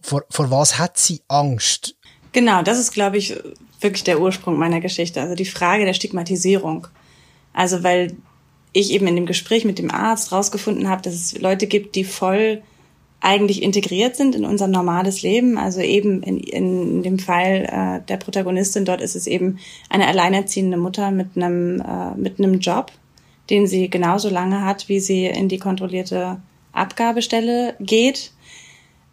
Vor, 0.02 0.24
vor 0.30 0.52
was 0.52 0.78
hat 0.78 0.98
sie 0.98 1.22
Angst? 1.28 1.96
Genau, 2.32 2.64
das 2.64 2.80
ist, 2.80 2.92
glaube 2.92 3.18
ich, 3.18 3.38
wirklich 3.80 4.04
der 4.04 4.20
Ursprung 4.20 4.58
meiner 4.58 4.82
Geschichte. 4.82 5.22
Also 5.22 5.36
die 5.36 5.46
Frage 5.46 5.86
der 5.86 5.94
Stigmatisierung. 5.94 6.88
Also 7.54 7.84
weil 7.84 8.16
ich 8.76 8.92
eben 8.92 9.08
in 9.08 9.16
dem 9.16 9.26
Gespräch 9.26 9.64
mit 9.64 9.80
dem 9.80 9.90
Arzt 9.90 10.32
rausgefunden 10.32 10.90
habe, 10.90 11.02
dass 11.02 11.14
es 11.14 11.40
Leute 11.40 11.66
gibt, 11.66 11.96
die 11.96 12.04
voll 12.04 12.62
eigentlich 13.22 13.64
integriert 13.64 14.18
sind 14.18 14.36
in 14.36 14.46
unser 14.46 14.68
normales 14.68 15.22
Leben. 15.22 15.58
Also 15.58 15.80
eben 15.80 16.22
in, 16.22 16.40
in 16.40 17.02
dem 17.02 17.18
Fall 17.18 17.66
äh, 17.72 18.06
der 18.06 18.18
Protagonistin 18.18 18.84
dort 18.84 19.02
ist 19.02 19.16
es 19.16 19.28
eben 19.28 19.60
eine 19.90 20.08
alleinerziehende 20.08 20.78
Mutter 20.78 21.10
mit 21.10 21.30
einem, 21.36 21.80
äh, 21.80 22.16
mit 22.18 22.38
einem 22.38 22.60
Job, 22.60 22.92
den 23.50 23.66
sie 23.66 23.90
genauso 23.90 24.30
lange 24.30 24.62
hat, 24.64 24.90
wie 24.90 25.00
sie 25.00 25.26
in 25.26 25.48
die 25.48 25.58
kontrollierte 25.58 26.42
Abgabestelle 26.74 27.76
geht. 27.80 28.32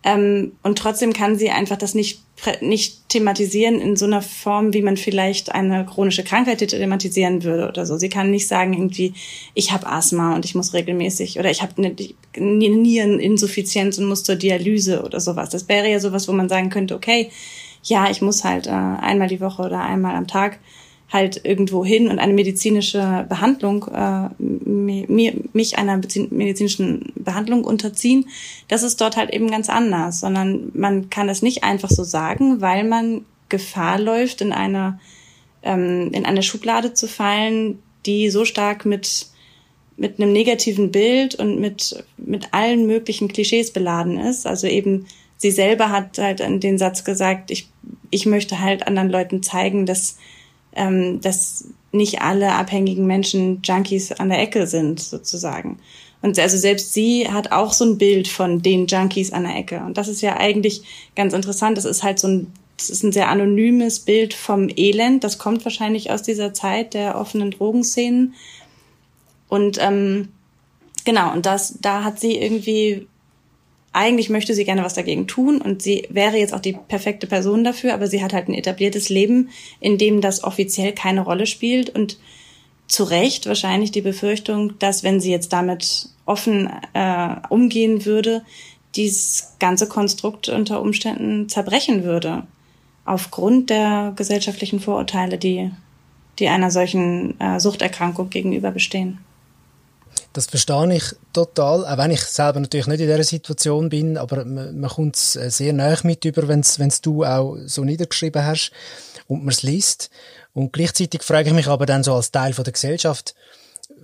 Ähm, 0.04 0.52
und 0.62 0.78
trotzdem 0.78 1.12
kann 1.12 1.36
sie 1.38 1.50
einfach 1.50 1.76
das 1.76 1.94
nicht, 1.94 2.22
nicht 2.60 3.08
thematisieren 3.08 3.80
in 3.80 3.96
so 3.96 4.04
einer 4.04 4.20
Form, 4.20 4.72
wie 4.72 4.82
man 4.82 4.96
vielleicht 4.96 5.54
eine 5.54 5.86
chronische 5.86 6.24
Krankheit 6.24 6.58
thematisieren 6.58 7.44
würde 7.44 7.68
oder 7.68 7.86
so. 7.86 7.96
Sie 7.98 8.08
kann 8.08 8.30
nicht 8.30 8.48
sagen 8.48 8.72
irgendwie, 8.72 9.14
ich 9.54 9.70
habe 9.70 9.86
Asthma 9.86 10.34
und 10.34 10.44
ich 10.44 10.56
muss 10.56 10.74
regelmäßig 10.74 11.38
oder 11.38 11.50
ich 11.50 11.62
habe 11.62 11.74
eine 11.76 11.94
Niereninsuffizienz 12.36 13.98
und 13.98 14.06
muss 14.06 14.24
zur 14.24 14.36
Dialyse 14.36 15.02
oder 15.02 15.20
sowas. 15.20 15.50
Das 15.50 15.68
wäre 15.68 15.88
ja 15.88 16.00
sowas, 16.00 16.26
wo 16.26 16.32
man 16.32 16.48
sagen 16.48 16.70
könnte, 16.70 16.96
okay, 16.96 17.30
ja, 17.84 18.10
ich 18.10 18.22
muss 18.22 18.44
halt 18.44 18.66
äh, 18.66 18.70
einmal 18.70 19.28
die 19.28 19.40
Woche 19.40 19.62
oder 19.62 19.80
einmal 19.80 20.16
am 20.16 20.26
Tag 20.26 20.58
halt 21.12 21.44
irgendwo 21.44 21.84
hin 21.84 22.08
und 22.08 22.18
eine 22.18 22.32
medizinische 22.32 23.26
Behandlung, 23.28 23.86
äh, 23.88 24.30
mir, 24.38 25.34
mich 25.52 25.76
einer 25.76 26.00
medizinischen 26.30 27.12
Behandlung 27.16 27.64
unterziehen, 27.64 28.28
das 28.68 28.82
ist 28.82 29.00
dort 29.00 29.16
halt 29.16 29.30
eben 29.30 29.50
ganz 29.50 29.68
anders, 29.68 30.20
sondern 30.20 30.70
man 30.72 31.10
kann 31.10 31.26
das 31.26 31.42
nicht 31.42 31.64
einfach 31.64 31.90
so 31.90 32.02
sagen, 32.02 32.60
weil 32.62 32.84
man 32.84 33.26
Gefahr 33.50 34.00
läuft, 34.00 34.40
in 34.40 34.52
eine, 34.52 34.98
ähm, 35.62 36.10
in 36.12 36.24
eine 36.24 36.42
Schublade 36.42 36.94
zu 36.94 37.06
fallen, 37.06 37.82
die 38.06 38.30
so 38.30 38.46
stark 38.46 38.86
mit, 38.86 39.26
mit 39.98 40.18
einem 40.18 40.32
negativen 40.32 40.90
Bild 40.90 41.34
und 41.34 41.60
mit, 41.60 42.02
mit 42.16 42.54
allen 42.54 42.86
möglichen 42.86 43.28
Klischees 43.28 43.70
beladen 43.70 44.18
ist. 44.18 44.46
Also 44.46 44.66
eben, 44.66 45.06
sie 45.36 45.50
selber 45.50 45.90
hat 45.90 46.16
halt 46.16 46.40
den 46.40 46.78
Satz 46.78 47.04
gesagt, 47.04 47.50
ich, 47.50 47.68
ich 48.10 48.24
möchte 48.24 48.60
halt 48.60 48.86
anderen 48.86 49.10
Leuten 49.10 49.42
zeigen, 49.42 49.84
dass 49.84 50.16
ähm, 50.74 51.20
dass 51.20 51.66
nicht 51.92 52.22
alle 52.22 52.52
abhängigen 52.52 53.06
Menschen 53.06 53.60
Junkies 53.62 54.12
an 54.12 54.30
der 54.30 54.40
Ecke 54.40 54.66
sind, 54.66 55.00
sozusagen. 55.00 55.78
Und 56.22 56.38
also 56.38 56.56
selbst 56.56 56.94
sie 56.94 57.28
hat 57.28 57.52
auch 57.52 57.72
so 57.72 57.84
ein 57.84 57.98
Bild 57.98 58.28
von 58.28 58.62
den 58.62 58.86
Junkies 58.86 59.32
an 59.32 59.42
der 59.42 59.56
Ecke. 59.56 59.82
Und 59.84 59.98
das 59.98 60.08
ist 60.08 60.22
ja 60.22 60.36
eigentlich 60.36 60.82
ganz 61.16 61.34
interessant. 61.34 61.76
Das 61.76 61.84
ist 61.84 62.02
halt 62.02 62.18
so 62.18 62.28
ein, 62.28 62.52
das 62.78 62.90
ist 62.90 63.02
ein 63.02 63.12
sehr 63.12 63.28
anonymes 63.28 64.00
Bild 64.00 64.32
vom 64.32 64.68
Elend. 64.74 65.24
Das 65.24 65.38
kommt 65.38 65.64
wahrscheinlich 65.64 66.10
aus 66.10 66.22
dieser 66.22 66.54
Zeit 66.54 66.94
der 66.94 67.18
offenen 67.18 67.50
Drogenszenen. 67.50 68.34
Und 69.48 69.78
ähm, 69.82 70.28
genau, 71.04 71.32
und 71.32 71.44
das, 71.44 71.78
da 71.80 72.04
hat 72.04 72.20
sie 72.20 72.36
irgendwie 72.38 73.06
eigentlich 73.92 74.30
möchte 74.30 74.54
sie 74.54 74.64
gerne 74.64 74.84
was 74.84 74.94
dagegen 74.94 75.26
tun 75.26 75.60
und 75.60 75.82
sie 75.82 76.06
wäre 76.08 76.38
jetzt 76.38 76.54
auch 76.54 76.60
die 76.60 76.76
perfekte 76.88 77.26
Person 77.26 77.62
dafür, 77.62 77.92
aber 77.92 78.06
sie 78.06 78.22
hat 78.22 78.32
halt 78.32 78.48
ein 78.48 78.54
etabliertes 78.54 79.08
Leben, 79.10 79.50
in 79.80 79.98
dem 79.98 80.20
das 80.20 80.44
offiziell 80.44 80.92
keine 80.92 81.22
Rolle 81.22 81.46
spielt 81.46 81.90
und 81.90 82.18
zu 82.88 83.04
Recht 83.04 83.46
wahrscheinlich 83.46 83.90
die 83.90 84.00
Befürchtung, 84.02 84.78
dass 84.78 85.02
wenn 85.02 85.20
sie 85.20 85.30
jetzt 85.30 85.52
damit 85.52 86.08
offen 86.24 86.70
äh, 86.94 87.36
umgehen 87.48 88.04
würde, 88.04 88.42
dieses 88.96 89.54
ganze 89.58 89.88
Konstrukt 89.88 90.48
unter 90.48 90.80
Umständen 90.80 91.48
zerbrechen 91.48 92.04
würde. 92.04 92.46
Aufgrund 93.04 93.70
der 93.70 94.12
gesellschaftlichen 94.16 94.80
Vorurteile, 94.80 95.38
die, 95.38 95.70
die 96.38 96.48
einer 96.48 96.70
solchen 96.70 97.38
äh, 97.40 97.58
Suchterkrankung 97.58 98.30
gegenüber 98.30 98.70
bestehen. 98.70 99.18
Das 100.32 100.46
verstehe 100.46 100.94
ich 100.94 101.04
total, 101.32 101.84
auch 101.84 101.98
wenn 101.98 102.10
ich 102.10 102.22
selber 102.22 102.60
natürlich 102.60 102.86
nicht 102.86 103.00
in 103.00 103.06
dieser 103.06 103.24
Situation 103.24 103.88
bin, 103.88 104.16
aber 104.16 104.44
man, 104.44 104.78
man 104.78 104.90
kommt 104.90 105.16
es 105.16 105.36
äh, 105.36 105.50
sehr 105.50 105.72
nah 105.72 105.96
mit 106.04 106.24
über, 106.24 106.48
wenn 106.48 106.60
es 106.60 107.00
du 107.00 107.24
auch 107.24 107.56
so 107.66 107.84
niedergeschrieben 107.84 108.44
hast 108.44 108.72
und 109.28 109.44
man 109.44 109.52
es 109.52 109.62
liest. 109.62 110.10
Und 110.54 110.72
gleichzeitig 110.72 111.22
frage 111.22 111.48
ich 111.48 111.54
mich 111.54 111.66
aber 111.66 111.86
dann 111.86 112.02
so 112.02 112.14
als 112.14 112.30
Teil 112.30 112.52
von 112.52 112.64
der 112.64 112.72
Gesellschaft, 112.72 113.34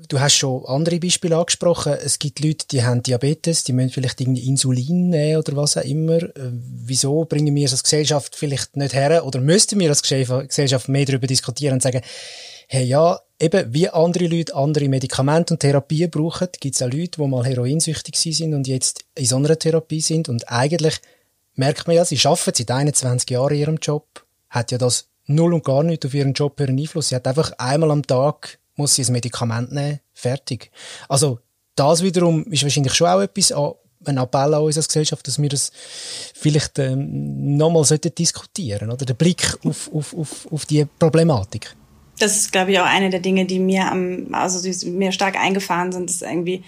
du 0.08 0.20
hast 0.20 0.34
schon 0.34 0.64
andere 0.66 0.98
Beispiele 0.98 1.36
angesprochen. 1.36 1.94
Es 1.94 2.18
gibt 2.18 2.40
Leute, 2.40 2.66
die 2.70 2.82
haben 2.82 3.02
Diabetes, 3.02 3.64
die 3.64 3.72
müssen 3.72 3.90
vielleicht 3.90 4.20
irgendwie 4.20 4.46
Insulin 4.46 5.10
nehmen 5.10 5.38
oder 5.38 5.56
was 5.56 5.76
auch 5.76 5.82
immer. 5.82 6.22
Äh, 6.22 6.52
wieso 6.52 7.24
bringen 7.24 7.54
wir 7.54 7.66
es 7.66 7.72
als 7.72 7.82
Gesellschaft 7.82 8.36
vielleicht 8.36 8.76
nicht 8.76 8.94
her? 8.94 9.24
Oder 9.24 9.40
müssten 9.40 9.78
wir 9.78 9.88
als 9.88 10.02
Gesellschaft 10.02 10.88
mehr 10.88 11.04
darüber 11.04 11.26
diskutieren 11.26 11.74
und 11.74 11.82
sagen, 11.82 12.02
hey, 12.68 12.84
ja, 12.84 13.18
eben 13.40 13.72
wie 13.72 13.88
andere 13.88 14.26
Leute 14.26 14.54
andere 14.54 14.88
Medikamente 14.88 15.54
und 15.54 15.60
Therapien 15.60 16.10
brauchen, 16.10 16.48
gibt 16.60 16.74
es 16.74 16.82
auch 16.82 16.90
Leute, 16.90 17.20
die 17.20 17.26
mal 17.26 17.44
heroinsüchtig 17.44 18.16
sind 18.16 18.54
und 18.54 18.66
jetzt 18.66 19.04
in 19.14 19.26
so 19.26 19.36
einer 19.36 19.58
Therapie 19.58 20.00
sind. 20.00 20.28
Und 20.28 20.48
eigentlich 20.48 21.00
merkt 21.54 21.86
man 21.86 21.96
ja, 21.96 22.04
sie 22.04 22.18
arbeiten 22.24 22.54
seit 22.54 22.70
21 22.70 23.30
Jahren 23.30 23.54
in 23.54 23.60
ihrem 23.60 23.76
Job, 23.76 24.24
hat 24.50 24.72
ja 24.72 24.78
das 24.78 25.08
null 25.26 25.54
und 25.54 25.64
gar 25.64 25.82
nicht 25.82 26.04
auf 26.04 26.14
ihren 26.14 26.32
Job 26.32 26.60
einen 26.60 26.78
Einfluss. 26.78 27.10
Sie 27.10 27.14
hat 27.16 27.26
einfach 27.26 27.52
einmal 27.58 27.90
am 27.90 28.06
Tag 28.06 28.58
muss 28.78 28.94
sie 28.94 29.04
ein 29.04 29.12
Medikament 29.12 29.72
nehmen, 29.72 30.00
fertig. 30.14 30.70
Also 31.08 31.40
das 31.74 32.02
wiederum 32.02 32.44
ist 32.44 32.62
wahrscheinlich 32.62 32.94
schon 32.94 33.08
auch 33.08 33.20
etwas, 33.20 33.52
ein 33.52 34.16
Appell 34.16 34.54
an 34.54 34.62
uns 34.62 34.76
als 34.76 34.88
Gesellschaft, 34.88 35.26
dass 35.26 35.42
wir 35.42 35.48
das 35.48 35.72
vielleicht 36.34 36.78
ähm, 36.78 37.56
nochmal 37.56 37.84
diskutieren 37.84 38.90
oder 38.90 39.04
den 39.04 39.16
Blick 39.16 39.58
auf, 39.64 39.90
auf, 39.92 40.14
auf, 40.14 40.52
auf 40.52 40.66
die 40.66 40.84
Problematik 40.84 41.74
das 42.18 42.36
ist, 42.36 42.52
glaube 42.52 42.72
ich, 42.72 42.80
auch 42.80 42.86
eine 42.86 43.10
der 43.10 43.20
Dinge, 43.20 43.44
die 43.44 43.58
mir 43.58 43.90
am, 43.90 44.28
also 44.32 44.62
die 44.62 44.90
mir 44.90 45.12
stark 45.12 45.36
eingefahren 45.36 45.92
sind, 45.92 46.10
ist 46.10 46.22
irgendwie, 46.22 46.62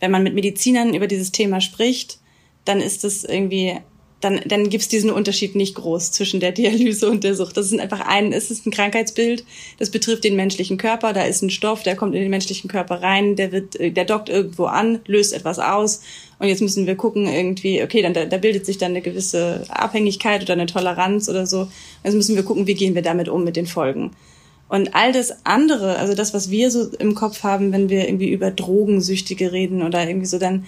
wenn 0.00 0.10
man 0.10 0.22
mit 0.22 0.34
Medizinern 0.34 0.94
über 0.94 1.06
dieses 1.06 1.32
Thema 1.32 1.60
spricht, 1.60 2.18
dann 2.64 2.80
ist 2.80 3.04
es 3.04 3.24
irgendwie, 3.24 3.78
dann, 4.20 4.40
dann 4.46 4.68
gibt 4.68 4.82
es 4.82 4.88
diesen 4.88 5.10
Unterschied 5.10 5.54
nicht 5.54 5.74
groß 5.76 6.12
zwischen 6.12 6.40
der 6.40 6.52
Dialyse 6.52 7.08
und 7.08 7.24
der 7.24 7.34
Sucht. 7.34 7.56
Das 7.56 7.70
ist 7.70 7.78
einfach 7.78 8.00
ein, 8.00 8.32
es 8.32 8.50
ist 8.50 8.66
ein 8.66 8.70
Krankheitsbild, 8.70 9.44
das 9.78 9.90
betrifft 9.90 10.24
den 10.24 10.36
menschlichen 10.36 10.76
Körper, 10.76 11.12
da 11.12 11.22
ist 11.22 11.42
ein 11.42 11.50
Stoff, 11.50 11.82
der 11.82 11.96
kommt 11.96 12.14
in 12.14 12.20
den 12.20 12.30
menschlichen 12.30 12.68
Körper 12.68 13.02
rein, 13.02 13.36
der 13.36 13.52
wird, 13.52 13.78
der 13.78 14.04
dockt 14.04 14.28
irgendwo 14.28 14.64
an, 14.64 15.00
löst 15.06 15.32
etwas 15.32 15.58
aus 15.58 16.02
und 16.38 16.48
jetzt 16.48 16.62
müssen 16.62 16.86
wir 16.86 16.96
gucken 16.96 17.26
irgendwie, 17.26 17.82
okay, 17.82 18.02
dann 18.02 18.14
da, 18.14 18.24
da 18.24 18.38
bildet 18.38 18.66
sich 18.66 18.78
dann 18.78 18.92
eine 18.92 19.02
gewisse 19.02 19.64
Abhängigkeit 19.68 20.42
oder 20.42 20.52
eine 20.52 20.66
Toleranz 20.66 21.28
oder 21.28 21.46
so. 21.46 21.68
Jetzt 22.04 22.14
müssen 22.14 22.36
wir 22.36 22.42
gucken, 22.44 22.66
wie 22.66 22.74
gehen 22.74 22.94
wir 22.94 23.02
damit 23.02 23.28
um 23.28 23.44
mit 23.44 23.56
den 23.56 23.66
Folgen. 23.66 24.12
Und 24.68 24.94
all 24.94 25.12
das 25.12 25.46
andere, 25.46 25.96
also 25.96 26.14
das, 26.14 26.34
was 26.34 26.50
wir 26.50 26.70
so 26.70 26.88
im 26.98 27.14
Kopf 27.14 27.42
haben, 27.42 27.72
wenn 27.72 27.88
wir 27.88 28.06
irgendwie 28.06 28.30
über 28.30 28.50
Drogensüchtige 28.50 29.50
reden 29.52 29.82
oder 29.82 30.06
irgendwie 30.06 30.26
so, 30.26 30.38
dann, 30.38 30.66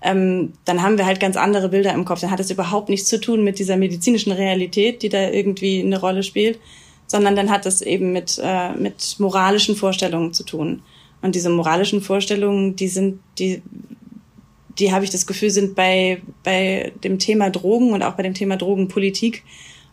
ähm, 0.00 0.54
dann 0.64 0.82
haben 0.82 0.96
wir 0.96 1.04
halt 1.04 1.20
ganz 1.20 1.36
andere 1.36 1.68
Bilder 1.68 1.92
im 1.92 2.06
Kopf. 2.06 2.20
Dann 2.20 2.30
hat 2.30 2.40
es 2.40 2.50
überhaupt 2.50 2.88
nichts 2.88 3.08
zu 3.08 3.20
tun 3.20 3.44
mit 3.44 3.58
dieser 3.58 3.76
medizinischen 3.76 4.32
Realität, 4.32 5.02
die 5.02 5.10
da 5.10 5.28
irgendwie 5.28 5.80
eine 5.80 6.00
Rolle 6.00 6.22
spielt, 6.22 6.58
sondern 7.06 7.36
dann 7.36 7.50
hat 7.50 7.66
es 7.66 7.82
eben 7.82 8.12
mit, 8.12 8.40
äh, 8.42 8.72
mit 8.72 9.16
moralischen 9.18 9.76
Vorstellungen 9.76 10.32
zu 10.32 10.44
tun. 10.44 10.82
Und 11.20 11.34
diese 11.34 11.50
moralischen 11.50 12.00
Vorstellungen, 12.00 12.74
die 12.74 12.88
sind, 12.88 13.20
die, 13.38 13.62
die 14.78 14.92
habe 14.92 15.04
ich 15.04 15.10
das 15.10 15.26
Gefühl, 15.26 15.50
sind 15.50 15.74
bei, 15.74 16.22
bei 16.42 16.92
dem 17.04 17.18
Thema 17.18 17.50
Drogen 17.50 17.92
und 17.92 18.02
auch 18.02 18.14
bei 18.14 18.22
dem 18.22 18.34
Thema 18.34 18.56
Drogenpolitik 18.56 19.44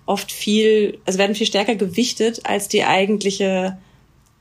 oft 0.09 0.31
viel, 0.31 0.97
also 1.05 1.19
werden 1.19 1.35
viel 1.35 1.45
stärker 1.45 1.75
gewichtet 1.75 2.41
als 2.43 2.67
die 2.67 2.83
eigentliche, 2.83 3.77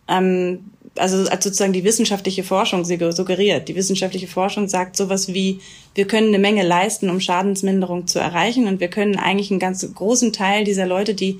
ähm, 0.08 0.70
also 0.96 1.28
als 1.28 1.44
sozusagen 1.44 1.74
die 1.74 1.84
wissenschaftliche 1.84 2.42
Forschung 2.42 2.86
suggeriert. 2.86 3.68
Die 3.68 3.74
wissenschaftliche 3.74 4.28
Forschung 4.28 4.66
sagt 4.66 4.96
sowas 4.96 5.34
wie, 5.34 5.60
wir 5.94 6.06
können 6.06 6.28
eine 6.28 6.38
Menge 6.38 6.62
leisten, 6.62 7.10
um 7.10 7.20
Schadensminderung 7.20 8.06
zu 8.06 8.18
erreichen 8.18 8.66
und 8.66 8.80
wir 8.80 8.88
können 8.88 9.16
eigentlich 9.16 9.50
einen 9.50 9.60
ganz 9.60 9.86
großen 9.94 10.32
Teil 10.32 10.64
dieser 10.64 10.86
Leute, 10.86 11.14
die 11.14 11.38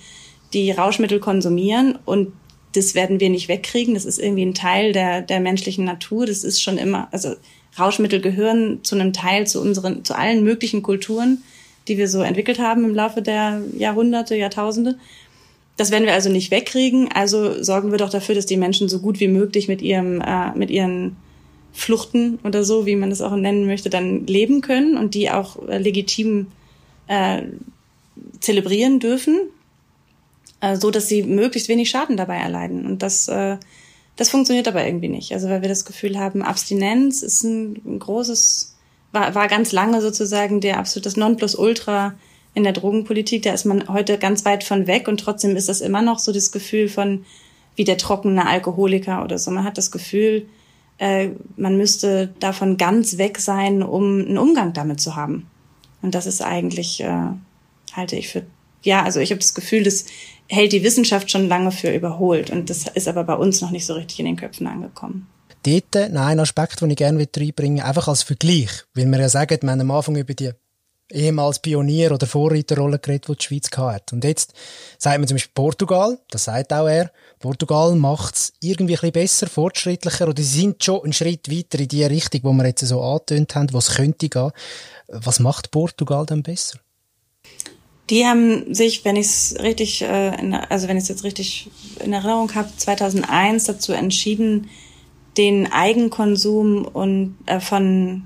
die 0.52 0.72
Rauschmittel 0.72 1.20
konsumieren 1.20 1.98
und 2.04 2.32
das 2.74 2.94
werden 2.94 3.20
wir 3.20 3.30
nicht 3.30 3.48
wegkriegen. 3.48 3.94
Das 3.94 4.04
ist 4.04 4.18
irgendwie 4.18 4.44
ein 4.44 4.54
Teil 4.54 4.92
der, 4.92 5.22
der 5.22 5.40
menschlichen 5.40 5.86
Natur. 5.86 6.26
Das 6.26 6.44
ist 6.44 6.62
schon 6.62 6.76
immer, 6.76 7.08
also 7.12 7.34
Rauschmittel 7.78 8.20
gehören 8.20 8.84
zu 8.84 8.94
einem 8.94 9.14
Teil 9.14 9.46
zu 9.46 9.58
unseren, 9.62 10.04
zu 10.04 10.14
allen 10.14 10.44
möglichen 10.44 10.82
Kulturen 10.82 11.42
die 11.88 11.98
wir 11.98 12.08
so 12.08 12.22
entwickelt 12.22 12.58
haben 12.58 12.84
im 12.84 12.94
Laufe 12.94 13.22
der 13.22 13.62
Jahrhunderte, 13.76 14.36
Jahrtausende. 14.36 14.96
Das 15.76 15.90
werden 15.90 16.04
wir 16.04 16.12
also 16.12 16.28
nicht 16.28 16.50
wegkriegen. 16.50 17.10
Also 17.12 17.62
sorgen 17.62 17.90
wir 17.90 17.98
doch 17.98 18.10
dafür, 18.10 18.34
dass 18.34 18.46
die 18.46 18.56
Menschen 18.56 18.88
so 18.88 19.00
gut 19.00 19.20
wie 19.20 19.28
möglich 19.28 19.68
mit 19.68 19.80
ihrem, 19.80 20.20
äh, 20.20 20.52
mit 20.56 20.70
ihren 20.70 21.16
Fluchten 21.72 22.38
oder 22.42 22.64
so, 22.64 22.86
wie 22.86 22.96
man 22.96 23.10
das 23.10 23.20
auch 23.20 23.34
nennen 23.36 23.66
möchte, 23.66 23.88
dann 23.88 24.26
leben 24.26 24.60
können 24.60 24.96
und 24.96 25.14
die 25.14 25.30
auch 25.30 25.68
äh, 25.68 25.78
legitim 25.78 26.48
äh, 27.06 27.42
zelebrieren 28.40 28.98
dürfen, 28.98 29.38
äh, 30.60 30.76
so 30.76 30.90
dass 30.90 31.08
sie 31.08 31.22
möglichst 31.22 31.68
wenig 31.68 31.90
Schaden 31.90 32.16
dabei 32.16 32.36
erleiden. 32.36 32.84
Und 32.84 33.02
das, 33.02 33.28
äh, 33.28 33.56
das 34.16 34.30
funktioniert 34.30 34.66
aber 34.66 34.84
irgendwie 34.84 35.08
nicht. 35.08 35.32
Also 35.32 35.48
weil 35.48 35.62
wir 35.62 35.68
das 35.68 35.84
Gefühl 35.84 36.18
haben, 36.18 36.42
Abstinenz 36.42 37.22
ist 37.22 37.44
ein, 37.44 37.80
ein 37.86 37.98
großes 38.00 38.74
war, 39.12 39.34
war 39.34 39.48
ganz 39.48 39.72
lange 39.72 40.00
sozusagen 40.00 40.60
der 40.60 40.78
absolut 40.78 41.06
das 41.06 41.16
Nonplusultra 41.16 42.14
in 42.54 42.64
der 42.64 42.72
Drogenpolitik. 42.72 43.42
Da 43.42 43.52
ist 43.52 43.64
man 43.64 43.88
heute 43.88 44.18
ganz 44.18 44.44
weit 44.44 44.64
von 44.64 44.86
weg 44.86 45.08
und 45.08 45.20
trotzdem 45.20 45.56
ist 45.56 45.68
das 45.68 45.80
immer 45.80 46.02
noch 46.02 46.18
so 46.18 46.32
das 46.32 46.52
Gefühl 46.52 46.88
von 46.88 47.24
wie 47.76 47.84
der 47.84 47.98
trockene 47.98 48.46
Alkoholiker 48.46 49.22
oder 49.22 49.38
so. 49.38 49.50
Man 49.50 49.64
hat 49.64 49.78
das 49.78 49.90
Gefühl, 49.90 50.48
äh, 50.98 51.30
man 51.56 51.76
müsste 51.76 52.34
davon 52.40 52.76
ganz 52.76 53.18
weg 53.18 53.38
sein, 53.38 53.82
um 53.82 54.20
einen 54.20 54.38
Umgang 54.38 54.72
damit 54.72 55.00
zu 55.00 55.14
haben. 55.14 55.46
Und 56.02 56.14
das 56.14 56.26
ist 56.26 56.42
eigentlich, 56.42 57.00
äh, 57.00 57.28
halte 57.92 58.16
ich 58.16 58.28
für, 58.28 58.42
ja, 58.82 59.04
also 59.04 59.20
ich 59.20 59.30
habe 59.30 59.38
das 59.38 59.54
Gefühl, 59.54 59.84
das 59.84 60.06
hält 60.48 60.72
die 60.72 60.82
Wissenschaft 60.82 61.30
schon 61.30 61.46
lange 61.46 61.70
für 61.70 61.94
überholt. 61.94 62.50
Und 62.50 62.68
das 62.68 62.88
ist 62.88 63.06
aber 63.06 63.22
bei 63.22 63.34
uns 63.34 63.60
noch 63.60 63.70
nicht 63.70 63.86
so 63.86 63.94
richtig 63.94 64.18
in 64.18 64.26
den 64.26 64.36
Köpfen 64.36 64.66
angekommen 64.66 65.28
dort 65.62 66.12
noch 66.12 66.26
einen 66.26 66.40
Aspekt, 66.40 66.80
den 66.80 66.90
ich 66.90 66.96
gerne 66.96 67.18
reinbringen 67.18 67.78
will, 67.78 67.84
einfach 67.84 68.08
als 68.08 68.22
Vergleich. 68.22 68.70
Weil 68.94 69.06
wir 69.06 69.20
ja 69.20 69.28
sagen, 69.28 69.58
wir 69.60 69.70
haben 69.70 69.80
am 69.80 69.90
Anfang 69.90 70.16
über 70.16 70.34
die 70.34 70.52
ehemals 71.10 71.60
Pionier- 71.60 72.12
oder 72.12 72.26
Vorreiterrolle 72.26 72.98
geredet, 72.98 73.28
die 73.28 73.36
die 73.36 73.44
Schweiz 73.44 73.70
hat. 73.76 74.12
Und 74.12 74.24
jetzt 74.24 74.52
sagt 74.98 75.18
man 75.18 75.26
zum 75.26 75.36
Beispiel 75.36 75.52
Portugal, 75.54 76.18
das 76.30 76.44
sagt 76.44 76.72
auch 76.72 76.86
er, 76.86 77.10
Portugal 77.38 77.94
macht 77.94 78.34
es 78.34 78.52
irgendwie 78.60 78.94
ein 78.94 79.00
bisschen 79.00 79.12
besser, 79.12 79.46
fortschrittlicher, 79.46 80.28
oder 80.28 80.42
sie 80.42 80.60
sind 80.60 80.84
schon 80.84 81.04
einen 81.04 81.12
Schritt 81.12 81.50
weiter 81.50 81.78
in 81.78 81.88
die 81.88 82.04
Richtung, 82.04 82.40
wo 82.44 82.52
wir 82.52 82.66
jetzt 82.66 82.86
so 82.86 83.00
angetönt 83.02 83.54
haben, 83.54 83.72
wo 83.72 83.78
es 83.78 83.94
könnte 83.94 84.28
gehen. 84.28 84.50
Was 85.08 85.40
macht 85.40 85.70
Portugal 85.70 86.26
dann 86.26 86.42
besser? 86.42 86.78
Die 88.10 88.24
haben 88.24 88.74
sich, 88.74 89.04
wenn 89.04 89.16
ich 89.16 89.26
es 89.26 89.56
richtig, 89.60 90.02
äh, 90.02 90.32
also 90.68 90.88
wenn 90.88 90.96
ich 90.96 91.04
es 91.04 91.08
jetzt 91.08 91.24
richtig 91.24 91.70
in 92.02 92.12
Erinnerung 92.12 92.54
habe, 92.54 92.70
2001 92.76 93.64
dazu 93.64 93.92
entschieden, 93.92 94.68
den 95.38 95.72
Eigenkonsum 95.72 96.84
und 96.84 97.36
äh, 97.46 97.60
von 97.60 98.24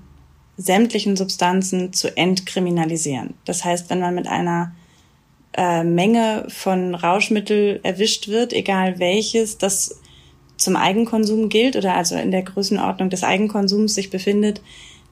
sämtlichen 0.56 1.16
Substanzen 1.16 1.92
zu 1.92 2.16
entkriminalisieren. 2.16 3.34
Das 3.44 3.64
heißt, 3.64 3.90
wenn 3.90 4.00
man 4.00 4.14
mit 4.14 4.26
einer 4.26 4.72
äh, 5.54 5.84
Menge 5.84 6.46
von 6.48 6.94
Rauschmittel 6.94 7.80
erwischt 7.82 8.28
wird, 8.28 8.52
egal 8.52 8.98
welches, 8.98 9.58
das 9.58 10.00
zum 10.56 10.76
Eigenkonsum 10.76 11.48
gilt 11.48 11.76
oder 11.76 11.94
also 11.94 12.16
in 12.16 12.30
der 12.30 12.42
Größenordnung 12.42 13.10
des 13.10 13.24
Eigenkonsums 13.24 13.94
sich 13.94 14.10
befindet, 14.10 14.62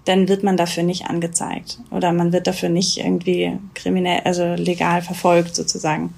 dann 0.04 0.28
wird 0.28 0.42
man 0.42 0.56
dafür 0.56 0.82
nicht 0.82 1.06
angezeigt 1.06 1.78
oder 1.90 2.12
man 2.12 2.32
wird 2.32 2.46
dafür 2.46 2.70
nicht 2.70 2.98
irgendwie 2.98 3.58
kriminell, 3.74 4.22
also 4.24 4.54
legal 4.54 5.02
verfolgt 5.02 5.54
sozusagen. 5.54 6.14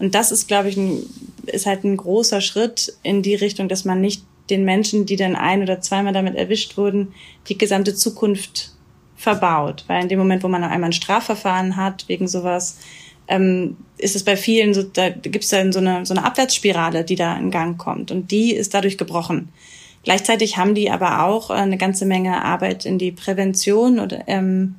Und 0.00 0.14
das 0.14 0.32
ist, 0.32 0.48
glaube 0.48 0.70
ich, 0.70 0.76
ein, 0.76 1.02
ist 1.46 1.66
halt 1.66 1.84
ein 1.84 1.96
großer 1.96 2.40
Schritt 2.40 2.94
in 3.02 3.22
die 3.22 3.34
Richtung, 3.34 3.68
dass 3.68 3.84
man 3.84 4.00
nicht 4.00 4.24
den 4.50 4.64
Menschen, 4.64 5.06
die 5.06 5.16
dann 5.16 5.36
ein 5.36 5.62
oder 5.62 5.80
zweimal 5.80 6.12
damit 6.12 6.34
erwischt 6.34 6.76
wurden, 6.76 7.14
die 7.48 7.56
gesamte 7.56 7.94
Zukunft 7.94 8.72
verbaut. 9.16 9.84
Weil 9.86 10.02
in 10.02 10.08
dem 10.08 10.18
Moment, 10.18 10.42
wo 10.42 10.48
man 10.48 10.64
einmal 10.64 10.90
ein 10.90 10.94
Strafverfahren 10.94 11.76
hat 11.76 12.08
wegen 12.08 12.28
sowas, 12.28 12.78
ähm, 13.28 13.76
ist 13.98 14.16
es 14.16 14.24
bei 14.24 14.36
vielen 14.36 14.74
so, 14.74 14.82
da 14.82 15.08
gibt 15.10 15.44
es 15.44 15.50
dann 15.50 15.72
so 15.72 15.78
eine, 15.78 16.04
so 16.04 16.14
eine 16.14 16.24
Abwärtsspirale, 16.24 17.04
die 17.04 17.16
da 17.16 17.36
in 17.36 17.50
Gang 17.50 17.78
kommt. 17.78 18.10
Und 18.10 18.30
die 18.30 18.54
ist 18.54 18.74
dadurch 18.74 18.98
gebrochen. 18.98 19.50
Gleichzeitig 20.02 20.56
haben 20.56 20.74
die 20.74 20.90
aber 20.90 21.24
auch 21.24 21.50
eine 21.50 21.76
ganze 21.76 22.06
Menge 22.06 22.42
Arbeit 22.42 22.86
in 22.86 22.98
die 22.98 23.12
Prävention 23.12 23.98
oder 24.00 24.24
ähm, 24.26 24.76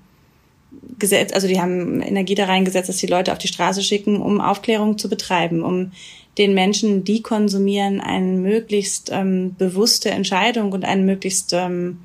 gesetzt, 0.97 1.33
also 1.33 1.47
die 1.47 1.61
haben 1.61 2.01
Energie 2.01 2.35
da 2.35 2.45
reingesetzt, 2.45 2.89
dass 2.89 2.97
die 2.97 3.07
Leute 3.07 3.31
auf 3.31 3.37
die 3.37 3.47
Straße 3.47 3.83
schicken, 3.83 4.21
um 4.21 4.41
Aufklärung 4.41 4.97
zu 4.97 5.09
betreiben, 5.09 5.63
um 5.63 5.91
den 6.37 6.53
Menschen, 6.53 7.03
die 7.03 7.21
konsumieren, 7.21 7.99
eine 7.99 8.37
möglichst 8.37 9.09
ähm, 9.11 9.55
bewusste 9.57 10.11
Entscheidung 10.11 10.71
und 10.71 10.85
einen 10.85 11.05
möglichst 11.05 11.53
ähm, 11.53 11.99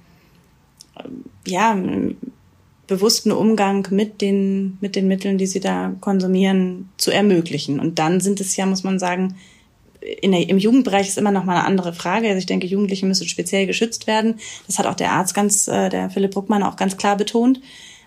ja 1.47 1.76
bewussten 2.87 3.33
Umgang 3.33 3.87
mit 3.90 4.21
den 4.21 4.78
mit 4.80 4.97
den 4.97 5.09
Mitteln, 5.09 5.38
die 5.38 5.47
sie 5.47 5.61
da 5.61 5.95
konsumieren, 6.00 6.88
zu 6.97 7.11
ermöglichen. 7.11 7.80
Und 7.80 7.99
dann 7.99 8.21
sind 8.21 8.40
es 8.40 8.56
ja, 8.56 8.66
muss 8.66 8.85
man 8.85 8.99
sagen, 8.99 9.37
der, 10.23 10.49
im 10.49 10.59
Jugendbereich 10.59 11.09
ist 11.09 11.18
immer 11.18 11.33
noch 11.33 11.45
mal 11.45 11.56
eine 11.56 11.66
andere 11.66 11.92
Frage. 11.92 12.28
Also 12.28 12.38
ich 12.38 12.47
denke, 12.47 12.66
Jugendliche 12.66 13.06
müssen 13.06 13.28
speziell 13.28 13.66
geschützt 13.66 14.06
werden. 14.06 14.38
Das 14.66 14.78
hat 14.78 14.87
auch 14.87 14.95
der 14.95 15.12
Arzt 15.12 15.35
ganz, 15.35 15.68
äh, 15.68 15.88
der 15.88 16.11
Philipp 16.11 16.33
Bruckmann 16.33 16.62
auch 16.62 16.76
ganz 16.76 16.97
klar 16.97 17.16
betont. 17.16 17.61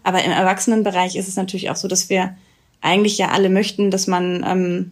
Aber 0.03 0.23
im 0.23 0.31
Erwachsenenbereich 0.31 1.15
ist 1.15 1.27
es 1.27 1.35
natürlich 1.35 1.69
auch 1.69 1.75
so, 1.75 1.87
dass 1.87 2.09
wir 2.09 2.35
eigentlich 2.81 3.17
ja 3.17 3.29
alle 3.29 3.49
möchten, 3.49 3.91
dass 3.91 4.07
man 4.07 4.45
ähm, 4.47 4.91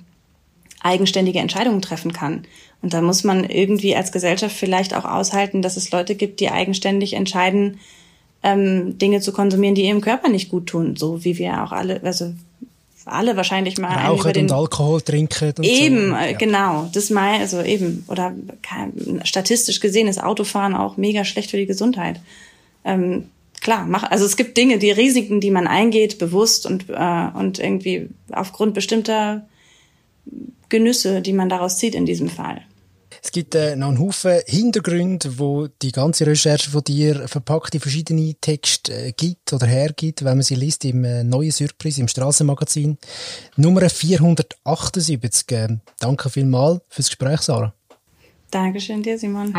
eigenständige 0.81 1.39
Entscheidungen 1.39 1.81
treffen 1.81 2.13
kann. 2.13 2.43
Und 2.81 2.93
da 2.93 3.01
muss 3.01 3.23
man 3.23 3.43
irgendwie 3.43 3.95
als 3.95 4.11
Gesellschaft 4.11 4.55
vielleicht 4.55 4.93
auch 4.93 5.05
aushalten, 5.05 5.61
dass 5.61 5.77
es 5.77 5.91
Leute 5.91 6.15
gibt, 6.15 6.39
die 6.39 6.49
eigenständig 6.49 7.13
entscheiden, 7.13 7.79
ähm, 8.43 8.97
Dinge 8.97 9.19
zu 9.19 9.33
konsumieren, 9.33 9.75
die 9.75 9.85
ihrem 9.85 10.01
Körper 10.01 10.29
nicht 10.29 10.49
gut 10.49 10.67
tun, 10.67 10.95
so 10.95 11.23
wie 11.23 11.37
wir 11.37 11.63
auch 11.63 11.71
alle, 11.71 12.01
also 12.03 12.33
alle 13.07 13.35
wahrscheinlich 13.35 13.77
mal 13.77 13.93
Rauchen 13.93 14.19
über 14.19 14.33
den 14.33 14.45
und 14.45 14.51
Alkohol 14.51 15.01
trinken 15.01 15.53
und 15.57 15.65
eben 15.65 16.09
so. 16.09 16.15
ja. 16.15 16.31
genau 16.33 16.89
das 16.93 17.09
mal 17.09 17.39
also 17.39 17.61
eben 17.61 18.03
oder 18.07 18.33
statistisch 19.23 19.79
gesehen 19.79 20.07
ist 20.07 20.21
Autofahren 20.21 20.75
auch 20.75 20.97
mega 20.97 21.23
schlecht 21.23 21.51
für 21.51 21.57
die 21.57 21.65
Gesundheit 21.65 22.19
ähm, 22.83 23.29
klar 23.61 23.85
mach 23.87 24.03
also 24.03 24.25
es 24.25 24.35
gibt 24.35 24.57
Dinge 24.57 24.77
die 24.77 24.91
Risiken 24.91 25.39
die 25.39 25.51
man 25.51 25.67
eingeht 25.67 26.17
bewusst 26.17 26.65
und 26.65 26.89
äh, 26.89 27.27
und 27.33 27.59
irgendwie 27.59 28.09
aufgrund 28.31 28.73
bestimmter 28.73 29.47
Genüsse 30.69 31.21
die 31.21 31.33
man 31.33 31.49
daraus 31.49 31.77
zieht 31.77 31.95
in 31.95 32.05
diesem 32.05 32.29
Fall 32.29 32.61
es 33.27 33.31
gibt 33.31 33.55
äh, 33.55 33.75
noch 33.75 33.89
einen 33.89 33.99
Haufen 33.99 34.39
Hintergründe, 34.45 35.37
wo 35.37 35.67
die 35.67 35.91
ganze 35.91 36.25
Recherche 36.25 36.69
von 36.69 36.81
dir 36.83 37.27
verpackt 37.27 37.73
in 37.75 37.81
verschiedene 37.81 38.35
Texte 38.39 38.93
äh, 38.93 39.11
gibt 39.11 39.51
oder 39.53 39.67
hergibt, 39.67 40.23
wenn 40.23 40.37
man 40.37 40.43
sie 40.43 40.55
liest 40.55 40.85
im 40.85 41.03
äh, 41.03 41.25
neuen 41.25 41.51
Surprise 41.51 41.99
im 41.99 42.07
Straßenmagazin. 42.07 42.97
Nummer 43.57 43.89
478. 43.89 45.51
Äh, 45.51 45.77
danke 45.99 46.29
vielmals 46.29 46.79
fürs 46.87 47.07
Gespräch, 47.07 47.41
Sarah. 47.41 47.73
Dankeschön 48.49 49.03
dir, 49.03 49.17
Simon. 49.17 49.53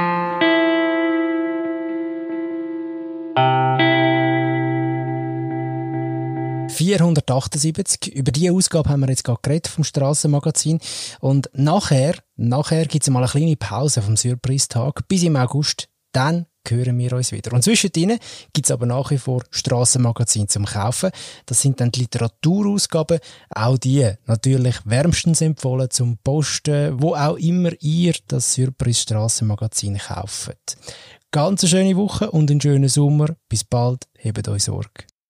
478. 6.78 8.14
Über 8.14 8.30
diese 8.30 8.52
Ausgabe 8.52 8.88
haben 8.88 9.00
wir 9.00 9.08
jetzt 9.08 9.24
gerade 9.24 9.40
geredet 9.42 9.66
vom 9.66 9.82
Strassenmagazin. 9.82 10.78
Und 11.18 11.50
nachher, 11.52 12.14
nachher 12.36 12.86
gibt 12.86 13.02
es 13.02 13.10
mal 13.10 13.18
eine 13.18 13.28
kleine 13.28 13.56
Pause 13.56 14.00
vom 14.00 14.16
Surprise-Tag 14.16 15.08
bis 15.08 15.24
im 15.24 15.34
August. 15.34 15.88
Dann 16.12 16.46
hören 16.68 16.96
wir 16.98 17.14
uns 17.14 17.32
wieder. 17.32 17.52
Und 17.52 17.64
zwischendrin 17.64 18.18
gibt 18.52 18.66
es 18.66 18.70
aber 18.70 18.86
nach 18.86 19.10
wie 19.10 19.18
vor 19.18 19.42
Strassenmagazin 19.50 20.48
zum 20.48 20.66
Kaufen. 20.66 21.10
Das 21.46 21.60
sind 21.60 21.80
dann 21.80 21.90
die 21.90 22.00
Literaturausgaben. 22.00 23.18
Auch 23.50 23.78
die 23.78 24.12
natürlich 24.26 24.76
wärmstens 24.84 25.40
empfohlen 25.40 25.90
zum 25.90 26.18
Posten, 26.18 27.02
wo 27.02 27.16
auch 27.16 27.38
immer 27.38 27.72
ihr 27.80 28.14
das 28.28 28.54
Surprise 28.54 29.00
Strassenmagazin 29.00 29.98
kauft. 29.98 30.76
Ganz 31.32 31.62
eine 31.64 31.70
schöne 31.70 31.96
Woche 31.96 32.30
und 32.30 32.52
einen 32.52 32.60
schönen 32.60 32.88
Sommer. 32.88 33.34
Bis 33.48 33.64
bald. 33.64 34.06
Hebt 34.16 34.46
euch 34.46 34.62
Sorge. 34.62 35.07